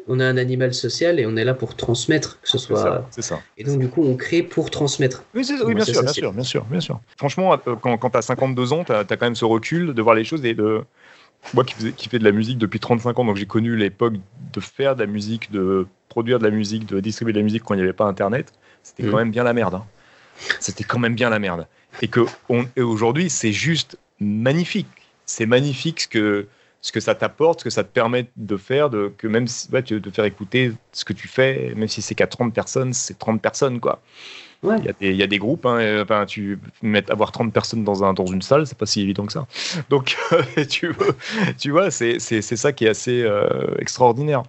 [0.09, 3.07] On a un animal social et on est là pour transmettre, que ce soit.
[3.11, 5.25] C'est ça, Et donc, du coup, on crée pour transmettre.
[5.35, 7.01] Oui, bien, sûr, bien, sûr, bien sûr, bien sûr.
[7.17, 10.03] Franchement, euh, quand, quand tu as 52 ans, tu as, quand même ce recul de
[10.03, 10.83] voir les choses et de.
[11.55, 14.15] Moi qui, faisais, qui fais de la musique depuis 35 ans, donc j'ai connu l'époque
[14.53, 17.65] de faire de la musique, de produire de la musique, de distribuer de la musique
[17.65, 18.53] quand il n'y avait pas Internet.
[18.85, 19.19] C'était quand mm.
[19.19, 19.75] même bien la merde.
[19.75, 19.85] Hein.
[20.61, 21.67] C'était quand même bien la merde.
[22.01, 22.21] Et que
[22.77, 24.87] aujourd'hui, c'est juste magnifique.
[25.27, 26.47] C'est magnifique ce que
[26.83, 29.71] ce que ça t'apporte, ce que ça te permet de faire, de, que même si,
[29.71, 33.19] ouais, de faire écouter ce que tu fais, même si c'est qu'à 30 personnes, c'est
[33.19, 34.01] 30 personnes, quoi.
[34.65, 37.83] Il, y a des, il y, a des, groupes, hein, tu mettre, avoir 30 personnes
[37.83, 39.49] dans, un, dans une salle, c'est pas si évident que ça.
[39.91, 40.17] Donc,
[40.71, 40.95] tu,
[41.59, 44.45] tu vois, c'est ça qui est assez euh, extraordinaire.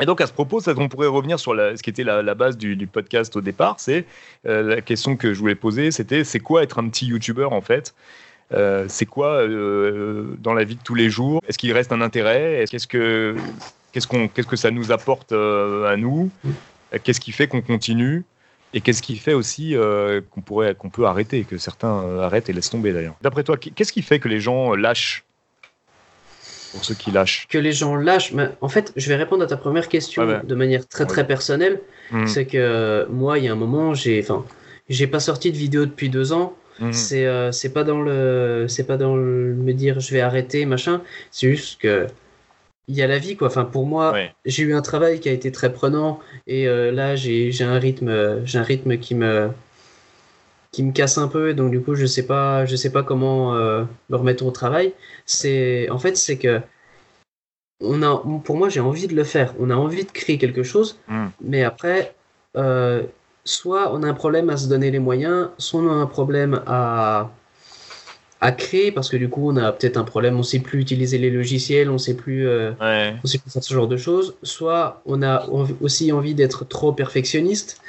[0.00, 2.22] Et donc à ce propos, ça, on pourrait revenir sur la, ce qui était la,
[2.22, 3.76] la base du, du, podcast au départ.
[3.78, 4.06] C'est
[4.46, 7.60] euh, la question que je voulais poser, c'était c'est quoi être un petit YouTuber en
[7.60, 7.94] fait?
[8.52, 11.40] Euh, c'est quoi euh, dans la vie de tous les jours?
[11.48, 12.64] Est-ce qu'il reste un intérêt?
[12.70, 13.36] Qu'est-ce que
[13.92, 16.30] qu'est-ce qu'on qu'est-ce que ça nous apporte euh, à nous?
[17.02, 18.24] Qu'est-ce qui fait qu'on continue?
[18.72, 19.76] Et qu'est-ce qui fait aussi
[20.30, 23.14] qu'on pourrait qu'on peut arrêter, que certains arrêtent et laissent tomber d'ailleurs?
[23.22, 25.24] D'après toi, qu'est-ce qui fait que les gens lâchent?
[26.72, 28.32] Pour ceux qui lâchent Que les gens lâchent.
[28.32, 31.80] Mais en fait, je vais répondre à ta première question de manière très très personnelle.
[32.10, 32.26] Mmh.
[32.26, 34.44] C'est que moi, il y a un moment, j'ai, enfin,
[34.88, 36.92] j'ai pas sorti de vidéo depuis deux ans Mhm.
[36.92, 40.66] C'est euh, c'est pas dans le c'est pas dans le me dire je vais arrêter
[40.66, 41.02] machin.
[41.30, 42.06] C'est juste que
[42.88, 43.48] il y a la vie quoi.
[43.48, 47.16] Enfin pour moi, j'ai eu un travail qui a été très prenant et euh, là
[47.16, 49.50] j'ai un rythme j'ai un rythme qui me
[50.72, 53.04] qui me casse un peu et donc du coup je sais pas je sais pas
[53.04, 54.92] comment euh, me remettre au travail.
[55.26, 56.60] C'est en fait c'est que
[57.80, 59.54] on a pour moi j'ai envie de le faire.
[59.60, 61.30] On a envie de créer quelque chose, mhm.
[61.40, 62.14] mais après
[63.44, 66.62] soit on a un problème à se donner les moyens, soit on a un problème
[66.66, 67.30] à,
[68.40, 71.18] à créer parce que du coup on a peut-être un problème, on sait plus utiliser
[71.18, 74.34] les logiciels, on sait plus, euh, on sait plus faire ce genre de choses.
[74.42, 75.46] Soit on a
[75.80, 77.80] aussi envie d'être trop perfectionniste,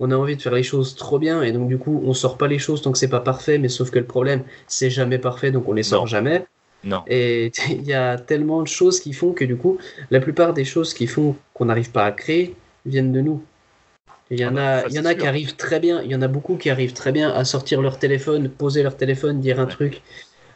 [0.00, 2.36] on a envie de faire les choses trop bien et donc du coup on sort
[2.36, 5.18] pas les choses tant que c'est pas parfait, mais sauf que le problème c'est jamais
[5.18, 6.46] parfait donc on les sort jamais.
[6.84, 7.02] Non.
[7.06, 9.78] Et il y a tellement de choses qui font que du coup
[10.10, 12.54] la plupart des choses qui font qu'on n'arrive pas à créer
[12.86, 13.42] viennent de nous.
[14.30, 16.14] Il y en ah a, il y en a qui arrivent très bien, il y
[16.14, 19.60] en a beaucoup qui arrivent très bien à sortir leur téléphone, poser leur téléphone, dire
[19.60, 20.00] un truc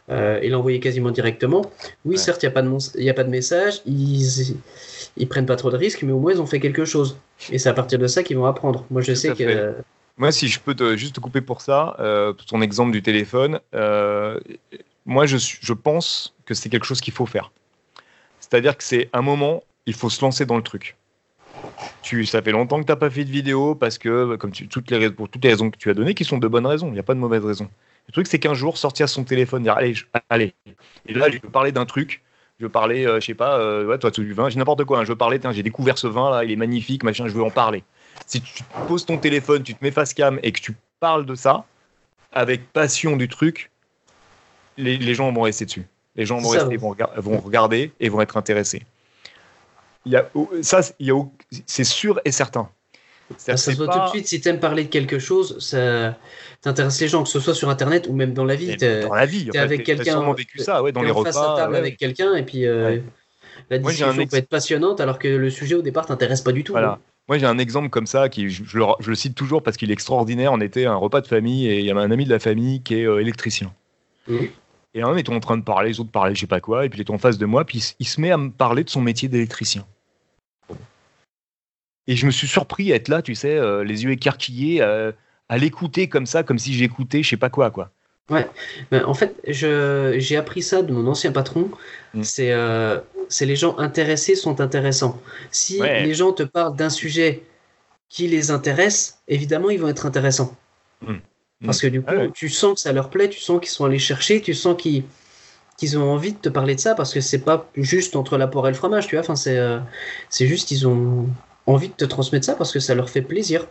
[0.09, 1.69] euh, et l'envoyer quasiment directement.
[2.05, 4.55] Oui, certes, il n'y a, pas de il a pas de message, ils,
[5.17, 7.17] ils prennent pas trop de risques, mais au moins ils ont fait quelque chose.
[7.51, 8.85] Et c'est à partir de ça qu'ils vont apprendre.
[8.89, 9.75] Moi, je sais que.
[10.17, 13.59] Moi, si je peux te, juste te couper pour ça, euh, ton exemple du téléphone,
[13.75, 14.39] euh,
[15.05, 17.51] moi, je, je pense que c'est quelque chose qu'il faut faire.
[18.39, 20.95] C'est-à-dire que c'est un moment, il faut se lancer dans le truc.
[22.01, 24.67] Tu, ça fait longtemps que tu n'as pas fait de vidéo parce que, comme tu,
[24.67, 26.87] toutes les, pour toutes les raisons que tu as données, qui sont de bonnes raisons,
[26.87, 27.69] il n'y a pas de mauvaises raisons.
[28.07, 29.95] Le truc, c'est qu'un jour, sortir son téléphone, dire allez,
[30.29, 30.53] allez.
[31.07, 32.21] Et là, je veux parler d'un truc.
[32.59, 34.99] Je veux parler, euh, je sais pas, euh, ouais, toi, du vin, j'ai n'importe quoi.
[34.99, 37.43] Hein, je veux parler, j'ai découvert ce vin là, il est magnifique, machin, je veux
[37.43, 37.83] en parler.
[38.25, 41.35] Si tu poses ton téléphone, tu te mets face cam et que tu parles de
[41.35, 41.65] ça,
[42.31, 43.69] avec passion du truc,
[44.77, 45.85] les, gens vont rester dessus.
[46.15, 48.83] Les gens vont, rester, vont, vont regarder et vont être intéressés
[50.09, 50.29] y a,
[50.61, 50.81] ça,
[51.65, 52.69] c'est sûr et certain.
[53.37, 54.27] Ça, se voit tout de suite.
[54.27, 56.17] Si tu aimes parler de quelque chose, ça
[56.61, 58.75] t'intéresse les gens, que ce soit sur Internet ou même dans la vie.
[58.77, 60.33] Dans la vie, es avec quelqu'un.
[60.33, 61.31] vécu ça, ouais, dans les repas.
[61.31, 62.99] face à table avec quelqu'un et puis euh,
[63.69, 66.73] la discussion peut être passionnante alors que le sujet au départ t'intéresse pas du tout.
[66.73, 66.99] Voilà.
[67.27, 70.53] Moi, j'ai un exemple comme ça qui, je, le, cite toujours parce qu'il est extraordinaire.
[70.53, 72.39] On était à un repas de famille et il y avait un ami de la
[72.39, 73.73] famille qui est euh, électricien.
[74.29, 74.37] Mmh.
[74.93, 76.89] Et un était en train de parler, les autres parlaient, je sais pas quoi, et
[76.89, 78.89] puis il est en face de moi, puis il se met à me parler de
[78.89, 79.85] son métier d'électricien.
[82.07, 85.11] Et je me suis surpris à être là, tu sais, euh, les yeux écarquillés, euh,
[85.49, 87.91] à l'écouter comme ça, comme si j'écoutais je sais pas quoi, quoi.
[88.29, 88.45] Ouais,
[88.91, 91.69] ben, en fait, j'ai appris ça de mon ancien patron.
[92.13, 92.21] Mm.
[92.39, 95.21] Euh, c'est les gens intéressés sont intéressants.
[95.51, 97.43] Si les gens te parlent d'un sujet
[98.09, 100.55] qui les intéresse, évidemment, ils vont être intéressants.
[101.01, 101.15] Mm.
[101.65, 103.99] Parce que du coup, tu sens que ça leur plaît, tu sens qu'ils sont allés
[103.99, 105.03] chercher, tu sens qu'ils
[105.77, 108.47] qu'ils ont envie de te parler de ça parce que c'est pas juste entre la
[108.47, 109.21] poire et le fromage, tu vois.
[109.21, 109.79] Enfin, c'est euh,
[110.29, 111.27] c'est juste qu'ils ont
[111.67, 113.67] envie de te transmettre ça parce que ça leur fait plaisir.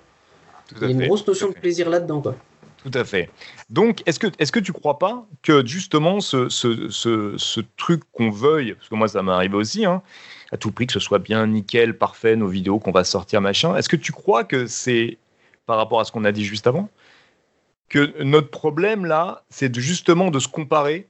[0.72, 2.36] Il y a une grosse notion de plaisir là-dedans, quoi.
[2.82, 3.30] Tout à fait.
[3.68, 8.30] Donc, est-ce que, est-ce que tu crois pas que justement ce, ce, ce, truc qu'on
[8.30, 10.02] veuille, parce que moi ça m'est arrivé aussi, hein,
[10.52, 13.74] à tout prix que ce soit bien nickel, parfait, nos vidéos qu'on va sortir, machin,
[13.76, 15.18] est-ce que tu crois que c'est,
[15.66, 16.88] par rapport à ce qu'on a dit juste avant,
[17.88, 21.08] que notre problème là, c'est justement de se comparer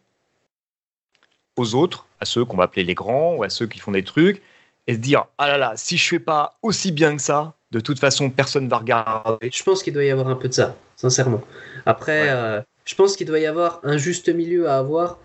[1.57, 4.05] aux autres, à ceux qu'on va appeler les grands ou à ceux qui font des
[4.05, 4.41] trucs,
[4.87, 7.81] et se dire ah là là, si je fais pas aussi bien que ça, de
[7.81, 9.51] toute façon personne va regarder.
[9.53, 11.43] Je pense qu'il doit y avoir un peu de ça, sincèrement.
[11.85, 15.19] Après, euh, je pense qu'il doit y avoir un juste milieu à avoir,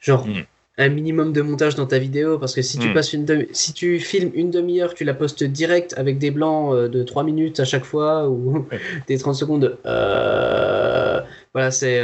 [0.00, 0.44] genre hmm.
[0.78, 2.94] un minimum de montage dans ta vidéo, parce que si tu hmm.
[2.94, 6.88] passes une si tu filmes une demi-heure, tu la postes direct avec des blancs euh,
[6.88, 8.66] de 3 minutes à chaque fois ou
[9.06, 9.78] des 30 secondes.
[9.86, 11.20] Euh,
[11.52, 12.02] voilà, c'est.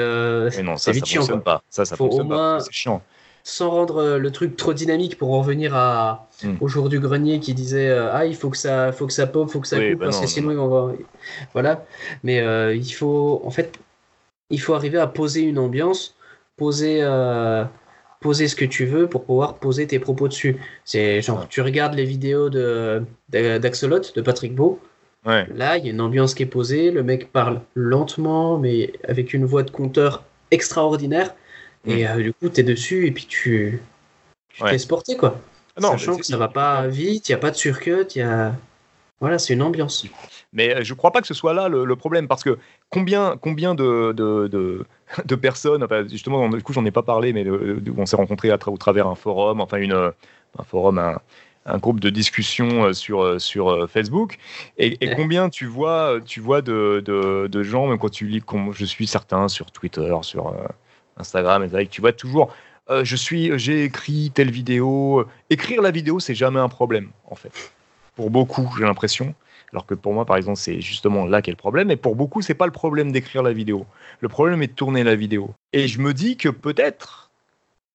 [0.62, 1.62] non, ça, ça fonctionne pas.
[1.68, 2.60] Ça, ça fonctionne pas.
[2.60, 3.02] C'est chiant
[3.42, 6.56] sans rendre euh, le truc trop dynamique pour en revenir à, hmm.
[6.60, 9.26] au jour du grenier qui disait euh, ah il faut que ça faut que ça
[9.26, 10.92] pop faut que ça coupe bah parce que sinon ils vont voir
[11.52, 11.84] voilà.
[12.22, 13.78] Mais euh, il faut en fait
[14.50, 16.14] il faut arriver à poser une ambiance
[16.56, 17.02] poser
[18.20, 20.56] poser ce que tu veux pour pouvoir poser tes propos dessus.
[20.84, 24.78] C'est genre tu regardes les vidéos de d'Axolot de Patrick Beau.
[25.24, 29.32] Là il y a une ambiance qui est posée le mec parle lentement mais avec
[29.32, 31.34] une voix de conteur extraordinaire
[31.86, 32.08] et mm.
[32.08, 33.80] euh, du coup, tu es dessus et puis tu,
[34.54, 34.76] tu ouais.
[34.76, 35.40] te quoi.
[35.76, 38.18] Ah non, Sachant que ça va pas vite, il n'y a pas de surcut, il
[38.18, 38.54] y a.
[39.20, 40.06] Voilà, c'est une ambiance.
[40.54, 43.74] Mais euh, je crois pas que ce soit là le, problème, parce que combien, combien
[43.74, 44.48] de, de,
[45.24, 47.44] de, personnes, enfin, justement, du coup, j'en ai pas parlé, mais
[47.96, 51.20] on s'est rencontrés à au travers un forum, enfin, une, un forum, un,
[51.66, 54.38] un groupe de discussion euh, sur, sur Facebook.
[54.78, 58.86] Et, combien tu vois, tu vois de, de, gens, même quand tu lis, comme je
[58.86, 60.54] suis certain sur Twitter, sur.
[61.20, 62.52] Instagram, et tu vois toujours,
[62.90, 65.24] euh, je suis, j'ai écrit telle vidéo.
[65.48, 67.72] Écrire la vidéo, c'est jamais un problème, en fait.
[68.16, 69.34] Pour beaucoup, j'ai l'impression.
[69.72, 71.90] Alors que pour moi, par exemple, c'est justement là qu'est le problème.
[71.92, 73.86] Et pour beaucoup, c'est pas le problème d'écrire la vidéo.
[74.20, 75.50] Le problème est de tourner la vidéo.
[75.72, 77.30] Et je me dis que peut-être,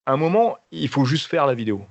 [0.06, 1.82] à un moment, il faut juste faire la vidéo.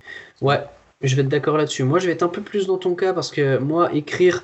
[0.40, 0.64] Ouais,
[1.03, 1.85] je vais être d'accord là-dessus.
[1.85, 4.42] Moi, je vais être un peu plus dans ton cas parce que moi, écrire,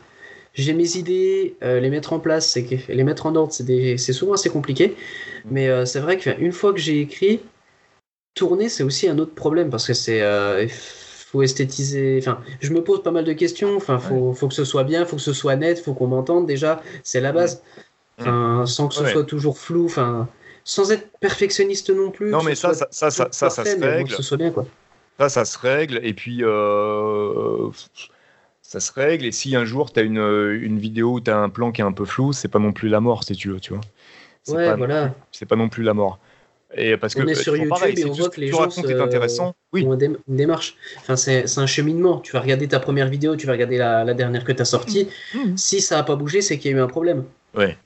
[0.55, 4.35] j'ai mes idées, euh, les mettre en place, c'est les mettre en ordre, c'est souvent
[4.35, 4.89] assez compliqué.
[4.89, 5.49] Mm.
[5.51, 7.41] Mais euh, c'est vrai qu'une fois que j'ai écrit,
[8.35, 12.19] tourner, c'est aussi un autre problème parce que c'est euh, faut esthétiser.
[12.21, 13.77] Enfin, je me pose pas mal de questions.
[13.77, 16.47] Enfin, faut, faut que ce soit bien, faut que ce soit net, faut qu'on m'entende.
[16.47, 17.63] Déjà, c'est la base.
[18.19, 18.23] Mm.
[18.23, 19.85] Enfin, sans que ce soit toujours flou.
[19.85, 20.29] Enfin,
[20.65, 22.31] sans être perfectionniste non plus.
[22.31, 24.11] Non, mais ça, ça, ça, ça, ça, se règle.
[24.11, 24.67] Que ce soit bien, quoi.
[25.19, 26.01] Ça, ça se règle.
[26.03, 26.43] Et puis
[28.71, 29.27] ça se règle.
[29.27, 30.19] Et si un jour tu as une,
[30.63, 32.73] une, vidéo où tu as un plan qui est un peu flou, c'est pas non
[32.73, 33.81] plus la mort, si tu veux, tu vois.
[34.45, 35.13] C'est ouais, pas, voilà.
[35.33, 36.21] C'est pas non plus la mort.
[36.77, 39.01] Et parce on que est sur YouTube pareil, et on voit que les gens est
[39.01, 39.57] intéressant.
[39.73, 39.85] Oui.
[39.85, 40.77] ont une démarche.
[40.99, 42.21] Enfin, c'est un cheminement.
[42.21, 44.67] Tu vas regarder ta première vidéo, tu vas regarder la, la dernière que tu as
[44.67, 45.09] sortie.
[45.35, 45.39] Mmh.
[45.39, 45.57] Mmh.
[45.57, 47.25] Si ça n'a pas bougé, c'est qu'il y a eu un problème.
[47.57, 47.77] Ouais.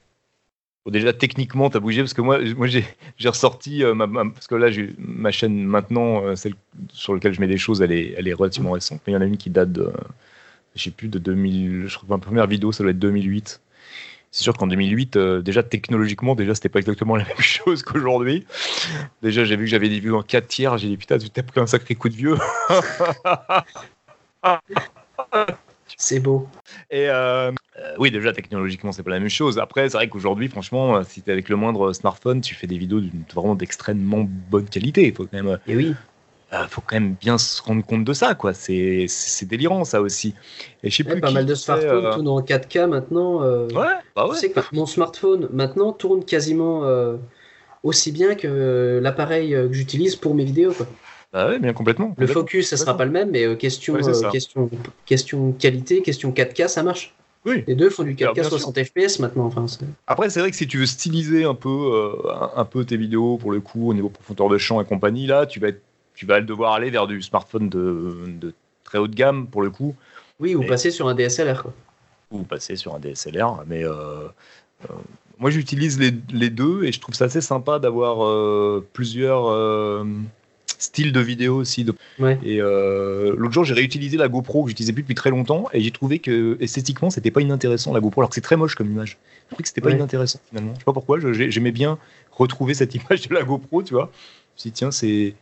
[0.84, 2.84] Bon, déjà, techniquement, tu as bougé parce que moi, moi j'ai
[3.24, 4.68] ressorti, euh, ma, parce que là,
[4.98, 6.52] ma chaîne maintenant, euh, celle
[6.92, 9.00] sur laquelle je mets des choses, elle est, elle est relativement récente.
[9.06, 9.90] Mais il y en a une qui date de,
[10.74, 13.60] je sais plus, de 2000, je crois que ma première vidéo, ça doit être 2008.
[14.30, 18.44] C'est sûr qu'en 2008, euh, déjà technologiquement, déjà c'était pas exactement la même chose qu'aujourd'hui.
[19.22, 21.44] Déjà, j'ai vu que j'avais des vues en 4 tiers, j'ai dit putain, tu t'as
[21.44, 22.36] pris un sacré coup de vieux.
[25.96, 26.48] c'est beau.
[26.90, 29.60] Et euh, euh, oui, déjà technologiquement, c'est pas la même chose.
[29.60, 33.00] Après, c'est vrai qu'aujourd'hui, franchement, si tu avec le moindre smartphone, tu fais des vidéos
[33.32, 35.06] vraiment d'extrêmement bonne qualité.
[35.06, 35.58] Il faut quand même.
[35.68, 35.94] Et oui
[36.54, 38.54] euh, faut quand même bien se rendre compte de ça, quoi.
[38.54, 39.06] C'est,
[39.42, 40.34] délirant, ça aussi.
[40.82, 43.42] Et je sais plus pas mal de smartphones euh, tournent en 4K maintenant.
[43.42, 44.34] Euh, ouais, bah ouais.
[44.34, 46.82] Tu sais que mon smartphone maintenant tourne quasiment
[47.82, 50.86] aussi bien que l'appareil que j'utilise pour mes vidéos, quoi.
[51.32, 52.14] Bah ouais, bien complètement.
[52.16, 53.96] Le focus, ça sera pas le même, mais question,
[54.30, 54.70] question,
[55.04, 57.14] question qualité, question 4K, ça marche.
[57.44, 57.62] Oui.
[57.66, 59.46] Les deux font du 4K 60 FPS maintenant.
[59.46, 59.66] Enfin,
[60.06, 62.12] Après, c'est vrai que si tu veux styliser un peu,
[62.54, 65.44] un peu tes vidéos pour le coup, au niveau profondeur de champ et compagnie, là,
[65.44, 65.82] tu vas être
[66.14, 69.94] tu vas devoir aller vers du smartphone de, très haut de gamme pour le coup.
[70.40, 71.62] Oui, ou passer sur un DSLR.
[71.62, 71.72] Quoi.
[72.30, 73.64] Ou passer sur un DSLR.
[73.66, 74.28] Mais euh,
[74.84, 74.94] euh,
[75.38, 80.04] moi, j'utilise les, les, deux et je trouve ça assez sympa d'avoir euh, plusieurs
[80.66, 81.86] styles de vidéo aussi.
[82.44, 85.90] Et l'autre jour, j'ai réutilisé la GoPro que j'utilisais plus depuis très longtemps et j'ai
[85.90, 89.18] trouvé que esthétiquement, c'était pas inintéressant la GoPro, alors que c'est très moche comme image.
[89.18, 90.74] J'ai trouvé que c'était pas inintéressant finalement.
[90.74, 91.98] Je sais pas pourquoi, j'aimais bien
[92.32, 94.10] retrouver cette image de la GoPro, tu vois.
[94.56, 95.34] Je me tiens, c'est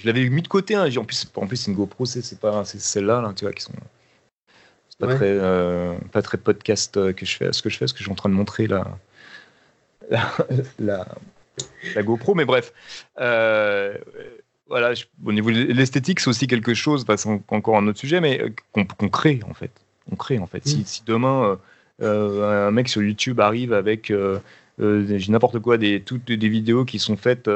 [0.00, 0.74] je l'avais mis de côté.
[0.74, 0.88] Hein.
[0.96, 3.72] En plus, en plus, c'est une GoPro, c'est pas celle-là, là, tu vois, qui sont.
[4.88, 7.86] C'est pas, très, euh, pas très podcast euh, que je fais, ce que je fais,
[7.86, 8.98] ce que je suis en train de montrer là.
[10.78, 11.06] la,
[11.94, 12.72] la, GoPro, mais bref.
[13.20, 13.96] Euh,
[14.68, 14.92] voilà,
[15.24, 18.84] au niveau de l'esthétique, c'est aussi quelque chose, c'est encore un autre sujet, mais qu'on
[19.08, 19.70] crée en fait.
[20.10, 20.66] On crée en fait.
[20.66, 21.04] Si, mm.
[21.06, 21.58] demain
[22.00, 24.12] un mec sur YouTube arrive avec
[24.78, 27.48] n'importe quoi, des, toutes des vidéos qui sont faites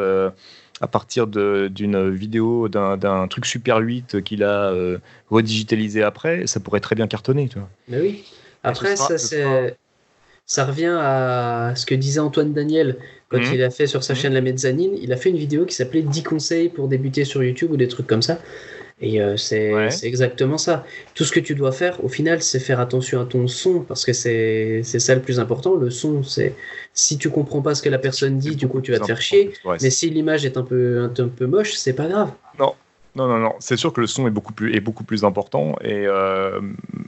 [0.82, 4.98] à partir d'une vidéo d'un truc Super 8 qu'il a euh,
[5.30, 7.48] redigitalisé après, ça pourrait très bien cartonner.
[7.48, 7.68] Tu vois.
[7.88, 8.24] Mais oui.
[8.64, 9.16] Après, ça,
[10.44, 12.96] ça revient à ce que disait Antoine Daniel
[13.28, 13.54] quand mhm.
[13.54, 14.18] il a fait sur sa mhm.
[14.18, 14.96] chaîne La Mezzanine.
[15.00, 17.88] Il a fait une vidéo qui s'appelait 10 conseils pour débuter sur YouTube ou des
[17.88, 18.40] trucs comme ça.
[19.02, 19.72] Et euh, c'est
[20.04, 20.84] exactement ça.
[21.14, 24.04] Tout ce que tu dois faire, au final, c'est faire attention à ton son, parce
[24.06, 25.74] que c'est ça le plus important.
[25.74, 26.54] Le son, c'est
[26.94, 29.20] si tu comprends pas ce que la personne dit, du coup, tu vas te faire
[29.20, 29.52] chier.
[29.82, 32.30] Mais si l'image est un peu, un, peu moche, c'est pas grave.
[32.60, 32.74] Non,
[33.16, 33.54] non, non, non.
[33.58, 36.60] C'est sûr que le son est beaucoup plus, est beaucoup plus important et euh,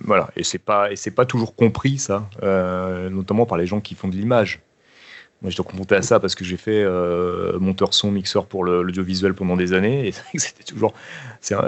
[0.02, 0.30] voilà.
[0.36, 3.94] Et c'est pas, et c'est pas toujours compris ça, euh, notamment par les gens qui
[3.94, 4.60] font de l'image.
[5.44, 8.64] Moi, je dois confronter à ça parce que j'ai fait euh, monteur son, mixeur pour
[8.64, 10.08] l'audiovisuel pendant des années.
[10.08, 10.94] Et c'était toujours.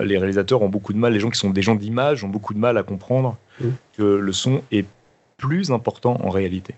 [0.03, 2.55] les réalisateurs ont beaucoup de mal, les gens qui sont des gens d'image ont beaucoup
[2.55, 3.69] de mal à comprendre mm.
[3.99, 4.87] que le son est
[5.37, 6.75] plus important en réalité.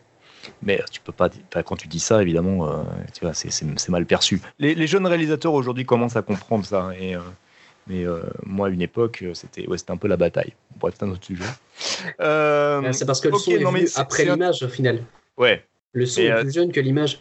[0.61, 1.29] Mais tu peux pas,
[1.63, 2.83] quand tu dis ça, évidemment, euh,
[3.15, 4.43] tu vois, c'est mal perçu.
[4.59, 6.91] Les, jeunes réalisateurs aujourd'hui commencent à comprendre ça.
[6.99, 7.21] Et, euh,
[7.87, 8.05] mais
[8.45, 10.53] moi, à une époque, c'était ouais, un peu la bataille.
[10.81, 11.45] Bref, c'est un autre sujet.
[12.19, 15.05] c'est parce que le son est après l'image, au final.
[15.37, 17.21] Ouais, le son est euh, plus jeune que l'image.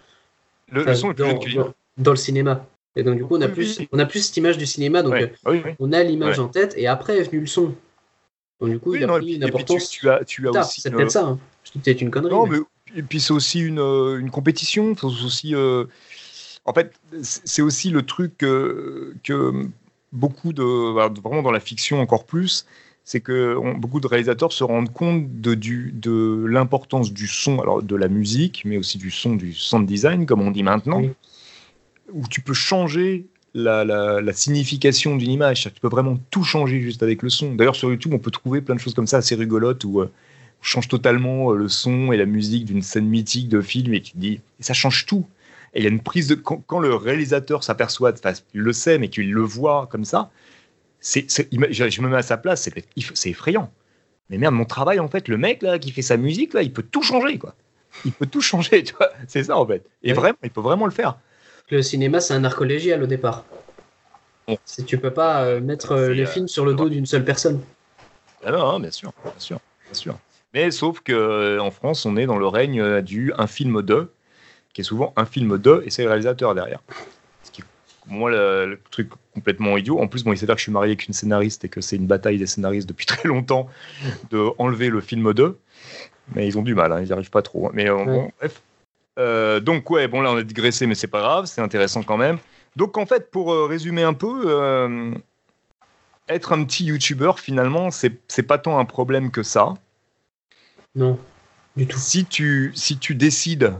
[0.71, 1.71] Le, son est plus jeune que l'image.
[1.97, 2.65] Dans, le cinéma.
[2.95, 5.01] Et donc, du coup, on a, plus, on a plus cette image du cinéma.
[5.01, 7.73] Donc, euh, ah on a l'image en tête et après est venu le son.
[8.59, 9.89] Donc, du coup, il a pris une importance.
[9.89, 10.81] Tu, as, tu as aussi.
[10.81, 11.25] C'est peut-être ça.
[11.25, 11.39] Hein.
[11.63, 12.33] Je peut-être une connerie.
[12.33, 12.59] Non, mais...
[12.95, 14.95] et puis c'est aussi une, euh, une compétition.
[15.03, 15.55] aussi.
[16.65, 19.67] En fait, c'est aussi le truc que, que
[20.11, 20.93] beaucoup de.
[20.93, 22.65] Bah, vraiment dans la fiction encore plus
[23.07, 27.95] c'est que beaucoup de réalisateurs se rendent compte de, de l'importance du son, alors de
[27.95, 31.01] la musique, mais aussi du son, du sound design, comme on dit maintenant,
[32.11, 35.63] où tu peux changer la, signification d'une image.
[35.73, 37.55] Tu peux vraiment tout changer juste avec le son.
[37.55, 40.11] D'ailleurs, sur YouTube, on peut trouver plein de choses comme ça assez rigolotes où euh,
[40.59, 44.01] on change totalement euh, le son et la musique d'une scène mythique de film et
[44.01, 45.25] tu te dis, et ça change tout.
[45.73, 46.35] Et il y a une prise de.
[46.35, 48.13] Quand, le réalisateur s'aperçoit,
[48.53, 50.29] il le sait, mais qu'il le voit comme ça,
[51.01, 52.69] je me mets à sa place,
[53.13, 53.71] c'est effrayant.
[54.29, 56.73] Mais merde, mon travail, en fait, le mec là qui fait sa musique, là, il
[56.73, 57.55] peut tout changer, quoi.
[58.05, 59.09] Il peut tout changer, tu vois.
[59.27, 59.85] C'est ça, en fait.
[60.03, 61.17] Et vraiment, il peut vraiment le faire.
[61.69, 63.45] Le cinéma, c'est un art collégial au départ.
[64.63, 67.25] Si tu peux pas euh, mettre euh, les euh, films sur le dos d'une seule
[67.25, 67.61] personne.
[68.45, 70.17] Ah non, hein, bien sûr, bien sûr, bien sûr.
[70.53, 74.09] Mais sauf que en France, on est dans le règne du un film de,
[74.73, 76.79] qui est souvent un film de, et c'est le réalisateur derrière
[78.07, 79.99] moi, le, truc complètement idiot.
[79.99, 81.95] En plus, bon, il s'avère que je suis marié avec une scénariste et que c'est
[81.95, 83.69] une bataille des scénaristes depuis très longtemps
[84.29, 85.57] de enlever le film 2.
[86.35, 87.69] Mais ils ont du mal, hein, ils n'y arrivent pas trop.
[87.73, 88.61] Mais euh, bon, bref.
[89.19, 92.17] Euh, donc, ouais, bon, là, on a digressé, mais c'est pas grave, c'est intéressant quand
[92.17, 92.37] même.
[92.75, 95.13] Donc, en fait, pour euh, résumer un peu,
[96.27, 99.73] être un petit youtubeur, finalement, c'est pas tant un problème que ça.
[100.95, 101.19] Non,
[101.75, 101.97] du tout.
[101.97, 103.73] Si tu, si tu décides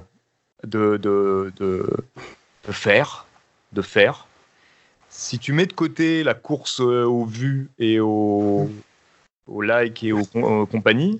[0.64, 1.86] de, de, de,
[2.68, 3.27] de faire,
[3.74, 4.28] de faire.
[5.10, 8.70] Si tu mets de côté la course euh, aux vues et aux,
[9.48, 10.26] aux likes et aux,
[10.66, 11.20] compagnies,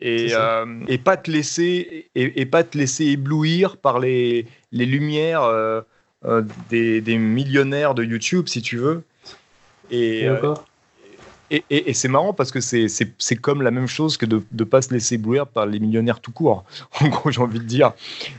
[0.00, 5.42] et, euh, et, pas te laisser et, pas te laisser éblouir par les, les lumières
[5.42, 5.80] euh,
[6.68, 9.02] des, des, millionnaires de YouTube si tu veux.
[9.90, 10.30] Et, et,
[11.50, 14.92] et, c'est marrant parce que c'est comme la même chose que de ne pas se
[14.92, 16.64] laisser éblouir par les millionnaires tout court.
[17.00, 17.92] En gros, j'ai envie de dire,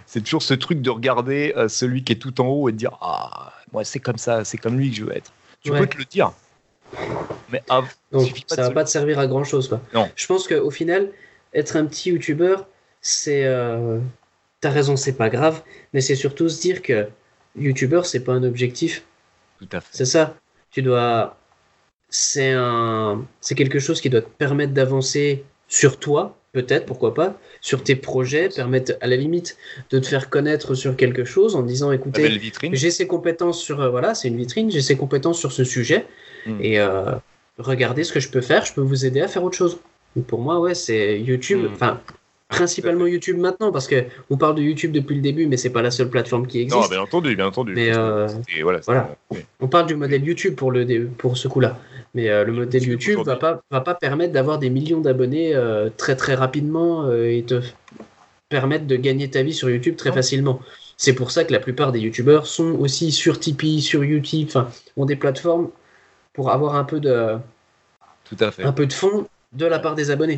[0.05, 2.77] c'est toujours ce truc de regarder euh, celui qui est tout en haut et de
[2.77, 5.31] dire Ah, moi, c'est comme ça, c'est comme lui que je veux être.
[5.63, 6.31] Tu peux te le dire.
[7.51, 7.63] Mais
[8.11, 9.67] Donc, ça va pas te servir à grand chose.
[9.67, 9.81] Quoi.
[9.93, 10.09] Non.
[10.15, 11.11] Je pense qu'au final,
[11.53, 12.67] être un petit youtubeur,
[13.01, 13.45] c'est.
[13.45, 13.99] Euh...
[14.61, 15.61] T'as raison, c'est pas grave,
[15.93, 17.07] mais c'est surtout se dire que
[17.55, 19.03] youtubeur, c'est pas un objectif.
[19.59, 19.89] Tout à fait.
[19.91, 20.35] C'est ça.
[20.71, 21.37] Tu dois
[22.09, 27.37] c'est un, c'est quelque chose qui doit te permettre d'avancer sur toi, peut-être, pourquoi pas,
[27.61, 29.57] sur tes projets, permettre à la limite
[29.89, 32.39] de te faire connaître sur quelque chose en disant, écoutez,
[32.71, 36.05] j'ai ces compétences sur, euh, voilà, c'est une vitrine, j'ai ces compétences sur ce sujet,
[36.45, 36.61] hmm.
[36.61, 37.11] et euh,
[37.57, 39.79] regardez ce que je peux faire, je peux vous aider à faire autre chose.
[40.27, 41.73] pour moi, ouais, c'est YouTube, hmm.
[41.73, 41.99] enfin,
[42.47, 45.81] principalement YouTube maintenant parce que on parle de YouTube depuis le début mais c'est pas
[45.81, 46.79] la seule plateforme qui existe.
[46.79, 47.73] Non, bien entendu, bien entendu.
[47.73, 48.27] Mais euh,
[48.61, 49.15] voilà,
[49.59, 51.79] on parle du modèle YouTube pour le pour ce coup-là.
[52.15, 55.89] Mais euh, le modèle YouTube va pas va pas permettre d'avoir des millions d'abonnés euh,
[55.95, 57.61] très très rapidement et te
[58.49, 60.59] permettre de gagner ta vie sur YouTube très facilement.
[60.97, 64.69] C'est pour ça que la plupart des YouTubeurs sont aussi sur Tipeee, sur YouTube, enfin,
[64.95, 65.69] ont des plateformes
[66.33, 67.37] pour avoir un peu de
[68.23, 68.63] tout à fait.
[68.63, 70.37] un peu de fond de la part des abonnés.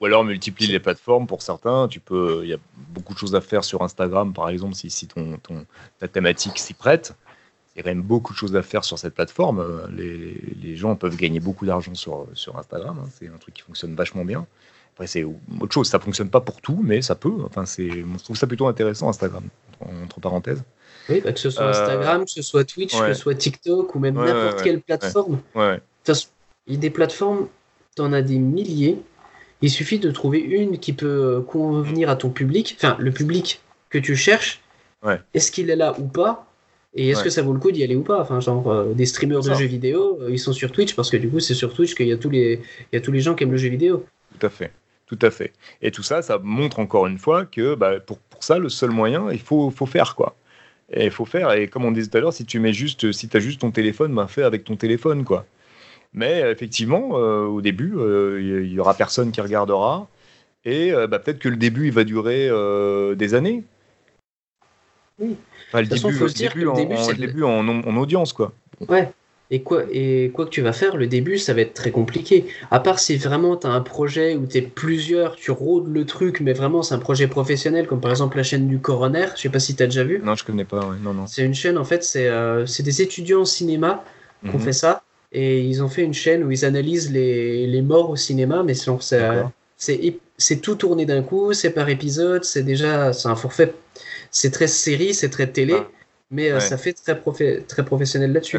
[0.00, 1.88] Ou alors multiplie les plateformes pour certains.
[1.88, 4.90] Tu peux, il y a beaucoup de choses à faire sur Instagram, par exemple, si,
[4.90, 5.64] si ton, ton,
[5.98, 7.14] ta thématique s'y prête.
[7.74, 9.88] Il y a quand même beaucoup de choses à faire sur cette plateforme.
[9.96, 13.00] Les, les gens peuvent gagner beaucoup d'argent sur, sur Instagram.
[13.02, 13.08] Hein.
[13.18, 14.46] C'est un truc qui fonctionne vachement bien.
[14.94, 15.88] Après, c'est autre chose.
[15.88, 17.34] Ça fonctionne pas pour tout, mais ça peut.
[17.44, 19.42] Enfin, c'est, je trouve ça plutôt intéressant, Instagram,
[20.04, 20.62] entre parenthèses.
[21.08, 23.98] Oui, bah, que ce soit Instagram, que ce soit Twitch, que ce soit TikTok ou
[23.98, 25.40] même n'importe quelle plateforme.
[25.56, 27.48] Il y a des plateformes,
[27.96, 28.98] tu en as des milliers.
[29.60, 33.60] Il suffit de trouver une qui peut euh, convenir à ton public, enfin le public
[33.88, 34.60] que tu cherches.
[35.34, 36.46] Est-ce qu'il est là ou pas?
[36.96, 38.20] Et est-ce que ça vaut le coup d'y aller ou pas?
[38.20, 41.16] Enfin, genre euh, des streamers de jeux vidéo, euh, ils sont sur Twitch parce que
[41.16, 42.60] du coup c'est sur Twitch qu'il y a tous les,
[42.92, 44.06] il y a tous les gens qui aiment le jeu vidéo.
[44.38, 44.70] Tout à fait.
[45.06, 45.52] Tout à fait.
[45.82, 48.90] Et tout ça, ça montre encore une fois que bah, pour, pour, ça, le seul
[48.90, 50.36] moyen, il faut, faut faire quoi.
[50.92, 51.52] Et il faut faire.
[51.52, 53.70] Et comme on disait tout à l'heure, si tu mets juste, si as juste ton
[53.70, 55.46] téléphone, ben fais avec ton téléphone, quoi.
[56.12, 57.94] Mais effectivement, euh, au début,
[58.38, 60.08] il y, aura personne qui regardera.
[60.64, 62.48] Et bah, peut-être que le début, il va durer
[63.16, 63.64] des années.
[65.18, 65.36] Oui.
[65.68, 66.74] Enfin, le, début, le, début, en,
[67.08, 68.52] le début en, en, audience, quoi.
[68.88, 69.10] Ouais.
[69.50, 72.46] Et quoi, et quoi que tu vas faire, le début, ça va être très compliqué.
[72.70, 76.06] À part si vraiment tu as un projet où tu es plusieurs, tu rôdes le
[76.06, 79.26] truc, mais vraiment c'est un projet professionnel, comme par exemple la chaîne du Coroner.
[79.36, 80.20] Je sais pas si tu as déjà vu.
[80.24, 80.96] Non, je connais pas.
[81.02, 81.26] Non, non.
[81.26, 84.02] C'est une chaîne, en fait, c'est euh, des étudiants en cinéma
[84.42, 84.64] qui ont mhm.
[84.64, 85.02] fait ça.
[85.30, 88.74] Et ils ont fait une chaîne où ils analysent les, les morts au cinéma, mais
[90.36, 93.74] c'est tout tourné d'un coup, c'est par épisode, c'est déjà c'est un forfait.
[94.34, 95.76] C'est très série, c'est très télé,
[96.32, 97.14] mais euh, ça fait très,
[97.68, 98.58] très professionnel là-dessus.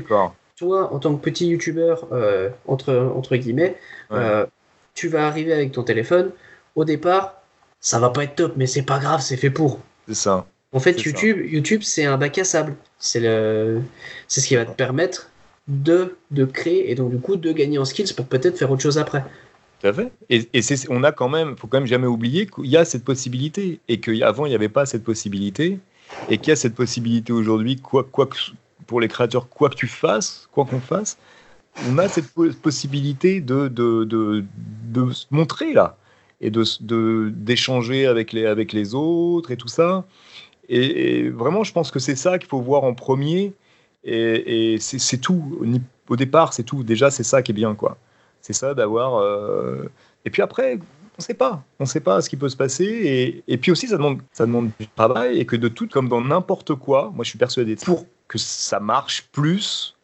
[0.55, 3.75] Toi, en tant que petit youtubeur, euh, entre, entre guillemets,
[4.11, 4.45] euh,
[4.93, 6.31] tu vas arriver avec ton téléphone.
[6.75, 7.41] Au départ,
[7.81, 9.81] ça va pas être top, mais c'est pas grave, c'est fait pour.
[10.07, 10.45] C'est ça.
[10.71, 12.75] En fait, YouTube, YouTube, c'est un bac à sable.
[12.97, 13.81] C'est le,
[14.29, 15.29] c'est ce qui va te permettre
[15.67, 18.81] de, de créer et donc du coup de gagner en skills pour peut-être faire autre
[18.81, 19.25] chose après.
[19.81, 20.11] Tout à fait.
[20.29, 23.03] Et, et on a quand même, faut quand même jamais oublier qu'il y a cette
[23.03, 25.79] possibilité et qu'avant il n'y avait pas cette possibilité
[26.29, 28.29] et qu'il y a cette possibilité aujourd'hui, quoi, quoi,
[28.87, 31.17] pour les créateurs, quoi que tu fasses, quoi qu'on fasse,
[31.89, 34.45] on a cette possibilité de, de, de,
[34.85, 35.97] de, se montrer là
[36.41, 40.05] et de d'échanger avec les, avec les autres et tout ça.
[40.69, 43.53] Et, vraiment, je pense que c'est ça qu'il faut voir en premier.
[44.03, 45.59] Et, et c'est tout.
[46.07, 46.83] Au départ, c'est tout.
[46.83, 47.97] Déjà, c'est ça qui est bien, quoi.
[48.45, 49.15] C'est ça d'avoir.
[49.15, 49.89] Euh,
[50.23, 51.63] et puis après, on ne sait pas.
[51.79, 52.85] On ne sait pas ce qui peut se passer.
[52.85, 56.09] Et, et, puis aussi, ça demande, ça demande du travail et que de tout, comme
[56.09, 59.95] dans n'importe quoi, moi je suis persuadé, pour que ça marche plus,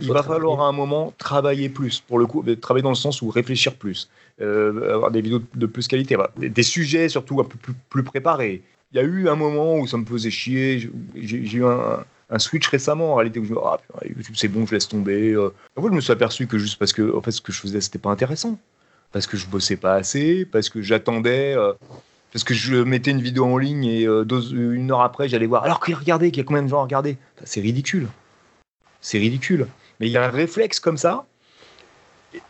[0.00, 2.00] il, va falloir à un moment travailler plus.
[2.00, 4.08] Pour le coup, travailler dans le sens où réfléchir plus,
[4.40, 7.58] euh, avoir des vidéos de plus qualité, des, sujets surtout un peu
[7.90, 8.62] plus, préparés.
[8.92, 10.90] Il y a eu un moment où ça me faisait chier.
[11.14, 12.04] J'ai eu un,
[12.38, 13.78] switch récemment en réalité où je me ah,
[14.34, 15.32] c'est bon, je laisse tomber.
[15.32, 15.54] Euh.
[15.76, 17.80] fait, je me suis aperçu que juste parce que en fait, ce que je faisais,
[17.80, 18.58] c'était pas intéressant.
[19.12, 21.54] Parce que je bossais pas assez, parce que j'attendais.
[21.56, 21.72] Euh,
[22.32, 25.64] parce que je mettais une vidéo en ligne et euh, une heure après, j'allais voir.
[25.64, 28.08] Alors, regardez, qu'il y a combien de gens à regarder C'est ridicule.
[29.00, 29.68] C'est ridicule.
[30.00, 31.24] Mais il y a un réflexe comme ça.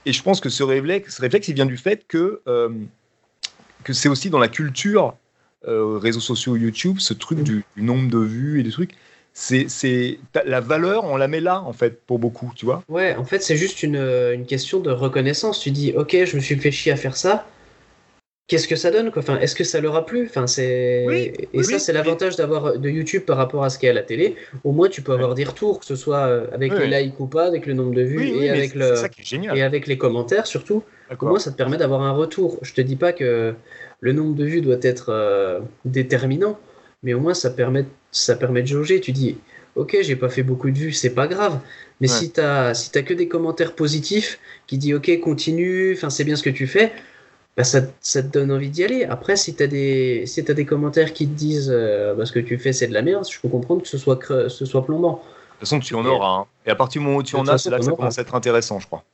[0.07, 2.71] Et, je pense que ce réflexe, ce réflexe, il vient du fait que, euh,
[3.85, 5.15] que c'est aussi dans la culture
[5.69, 8.95] réseaux sociaux YouTube, ce truc du, nombre de vues et des trucs.
[9.39, 12.83] C'est la valeur, on la met là en fait pour beaucoup, tu vois.
[12.89, 15.61] Ouais, en fait, c'est juste une, une question de reconnaissance.
[15.61, 17.47] Tu dis, ok, je me suis fait chier à faire ça
[18.49, 19.23] qu'est-ce que ça donne quoi?
[19.23, 20.27] Enfin, Est-ce que ça leur a plu?
[20.29, 21.33] Enfin, c'est...
[21.53, 23.95] et ça, c'est l'avantage d'avoir de YouTube par rapport à ce qu'il y a à
[23.95, 24.37] la télé.
[24.65, 27.27] Au moins, tu peux avoir des retours, que ce soit euh, avec les likes ou
[27.27, 28.95] pas, avec le nombre de vues et, avec le...
[29.55, 30.83] et avec les commentaires surtout.
[31.21, 32.59] Au moins, ça te permet d'avoir un retour.
[32.63, 33.55] Je te dis pas que
[34.01, 36.59] le nombre de vues doit être euh, déterminant,
[37.03, 37.85] mais au moins, ça permet,
[38.17, 39.01] ça permet de jauger.
[39.01, 39.39] Tu dis,
[39.75, 41.61] ok, j'ai pas fait beaucoup de vues, c'est pas grave.
[42.01, 42.41] Mais si tu
[42.75, 46.51] si as que des commentaires positifs qui disent, ok, continue, enfin, c'est bien ce que
[46.51, 46.93] tu fais
[47.57, 49.05] bah, ça, ça, te donne envie d'y aller.
[49.05, 52.33] Après, si tu as, des, si as des commentaires qui te disent euh, bah, ce
[52.33, 54.85] que tu fais, c'est de la merde, je peux comprendre que ce soit, ce soit
[54.85, 55.13] plombant.
[55.13, 56.41] De toute façon, tu en auras.
[56.41, 56.47] Hein.
[56.67, 58.23] Et à partir du moment où tu en as, c'est là que ça commence à
[58.23, 59.05] être intéressant, je crois.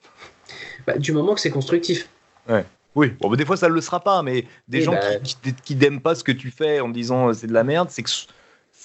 [0.88, 2.08] Bah, du moment que c'est constructif.
[2.48, 2.64] Ouais.
[2.94, 6.00] Oui, bon, des fois ça ne le sera pas, mais des gens qui, qui, n'aiment
[6.00, 8.10] pas ce que tu fais en disant euh, c'est de la merde, c'est que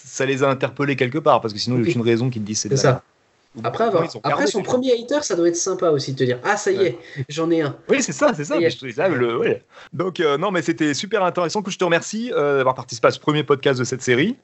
[0.07, 2.41] ça les a interpellés quelque part, parce que sinon il n'y a aucune raison qu'ils
[2.41, 3.03] te disent c'est ça.
[3.63, 6.57] Après, avoir, après son premier hater, ça doit être sympa aussi de te dire Ah,
[6.57, 6.97] ça y est,
[7.29, 7.75] j'en ai un.
[7.89, 8.59] Oui, c'est ça, c'est ça.
[8.59, 9.59] le,
[9.93, 11.61] Donc, euh, non, mais c'était super intéressant.
[11.61, 14.35] Que je te remercie euh, d'avoir participé à ce premier podcast de cette série.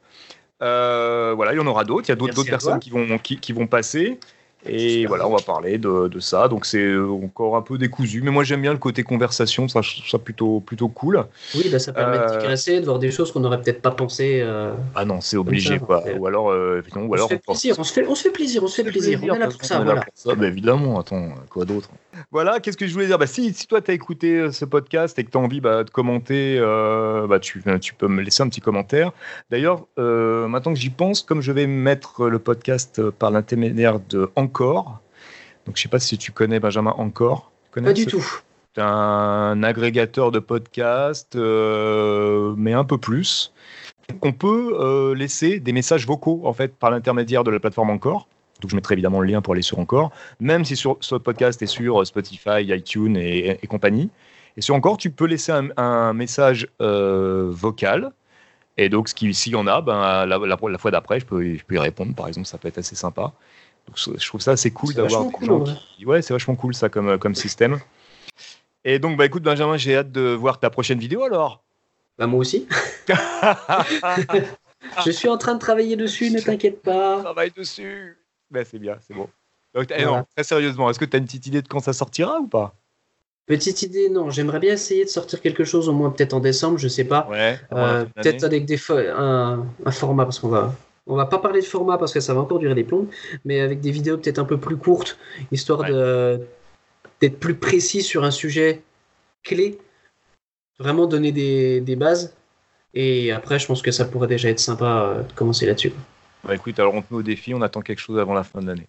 [0.62, 2.08] Euh, voilà, il y en aura d'autres.
[2.08, 4.20] Il y a d'autres personnes qui vont, qui, vont passer.
[4.66, 6.48] Et voilà, on va parler de, de ça.
[6.48, 10.18] Donc c'est encore un peu décousu, mais moi j'aime bien le côté conversation, ça, ça
[10.20, 11.26] plutôt, plutôt cool.
[11.56, 14.40] Oui, bah, ça permet de digresser, de voir des choses qu'on n'aurait peut-être pas pensé.
[14.42, 16.04] Euh, ah non, c'est obligé quoi.
[16.18, 18.32] Ou alors, euh, ou alors on, se fait plaisir, on, se fait, on se fait
[18.32, 19.20] plaisir, on se fait plaisir.
[19.24, 20.06] On est là pour ça, voilà.
[20.26, 21.90] Bah, évidemment, attends, quoi d'autre?
[22.32, 23.18] Voilà, qu'est-ce que je voulais dire?
[23.18, 25.62] Bah, si, si toi tu as écouté euh, ce podcast et que tu as envie
[25.62, 29.12] bah, de commenter, bah, tu, tu peux me laisser un petit commentaire.
[29.50, 35.00] D'ailleurs, maintenant que j'y pense, comme je vais mettre le podcast par l'intermédiaire de Encore,
[35.66, 37.52] donc je sais pas si tu connais Benjamin Encore.
[37.74, 38.24] Pas du tout.
[38.76, 43.52] C'est un agrégateur de podcasts, euh, mais un peu plus.
[44.22, 48.28] On peut euh, laisser des messages vocaux en fait par l'intermédiaire de la plateforme Encore.
[48.62, 51.60] Donc je mettrai évidemment le lien pour aller sur Encore, même si sur, ce podcast
[51.64, 54.12] est sur Spotify, iTunes et, compagnie.
[54.56, 58.12] Et sur Encore, tu peux laisser un, message euh, vocal.
[58.78, 61.76] Et donc, s'il y en a, ben, la, la, fois d'après, je peux, je peux
[61.76, 63.34] y répondre, par exemple, ça peut être assez sympa.
[63.88, 65.64] Donc je trouve ça assez cool d'avoir des gens
[65.98, 66.06] qui...
[66.06, 67.80] Ouais, c'est vachement cool ça comme, euh, comme système.
[68.86, 71.64] Et donc, bah écoute, Benjamin, j'ai hâte de voir ta prochaine vidéo alors.
[72.18, 72.68] Bah, moi aussi.
[75.06, 77.20] je suis en train de travailler dessus, ne t'inquiète pas.
[77.22, 78.18] Travaille dessus.
[78.52, 79.30] Bah, c'est bien, c'est bon.
[79.74, 80.06] Donc, eh
[80.36, 82.76] très sérieusement, est-ce que tu as une petite idée de quand ça sortira ou pas?
[83.46, 84.30] Petite idée, non.
[84.30, 87.28] J'aimerais bien essayer de sortir quelque chose, au moins peut-être en décembre, je sais pas.
[87.30, 90.74] Ouais, euh, peut-être avec des un, un format, parce qu'on va
[91.08, 93.08] on va pas parler de format parce que ça va encore durer des plombs,
[93.46, 95.18] mais avec des vidéos peut-être un peu plus courtes,
[95.52, 98.82] histoire d'être plus précis sur un sujet
[99.44, 99.80] clé,
[100.80, 102.36] vraiment donner des, bases.
[102.94, 105.92] Et après, je pense que ça pourrait déjà être sympa euh, de commencer là-dessus.
[106.44, 108.62] Bah écoute, alors on te met au défi, on attend quelque chose avant la fin
[108.62, 108.88] de l'année.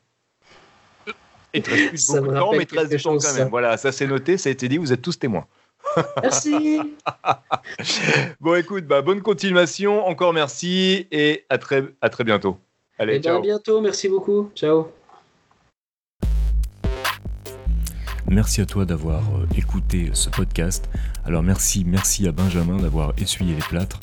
[1.55, 3.49] Et très plus beaucoup de temps, mais temps quand même.
[3.49, 5.47] Voilà, ça c'est noté, ça a été dit, vous êtes tous témoins.
[6.23, 6.81] Merci.
[8.41, 10.07] bon, écoute, bah, bonne continuation.
[10.07, 12.59] Encore merci et à très, à très bientôt.
[12.99, 13.39] Allez, eh ben, ciao.
[13.39, 13.81] À bientôt.
[13.81, 14.51] Merci beaucoup.
[14.55, 14.89] Ciao.
[18.29, 20.89] Merci à toi d'avoir euh, écouté ce podcast.
[21.25, 24.01] Alors merci, merci à Benjamin d'avoir essuyé les plâtres.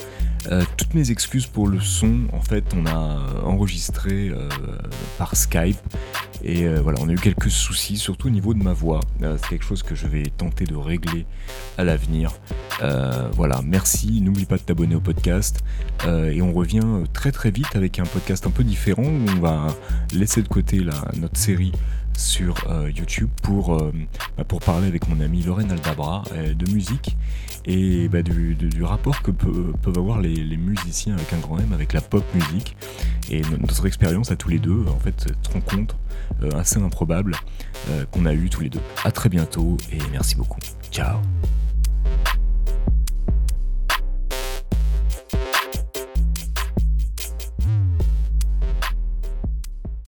[0.50, 4.50] Euh, toutes mes excuses pour le son, en fait, on a enregistré euh,
[5.18, 5.78] par Skype
[6.44, 9.00] et voilà, on a eu quelques soucis, surtout au niveau de ma voix.
[9.20, 11.28] c'est quelque chose que je vais tenter de régler
[11.78, 12.32] à l'avenir.
[13.34, 14.22] voilà, merci.
[14.22, 15.60] N'oublie pas de t'abonner au podcast
[16.08, 19.68] et on revient très très vite avec un podcast un peu différent où on va
[20.14, 21.74] laisser de côté la, notre série
[22.22, 23.92] sur euh, YouTube pour, euh,
[24.38, 27.18] bah, pour parler avec mon ami Lorraine Aldabra euh, de musique
[27.66, 32.02] et bah, du, rapport que peuvent avoir les, musiciens avec un grand M avec la
[32.02, 32.76] pop musique
[33.30, 35.98] et notre expérience à tous les deux en fait cette rencontre
[36.56, 37.36] assez improbable
[38.12, 38.82] qu'on a eu tous les deux.
[39.04, 40.60] À très bientôt et merci beaucoup.
[40.92, 41.20] Ciao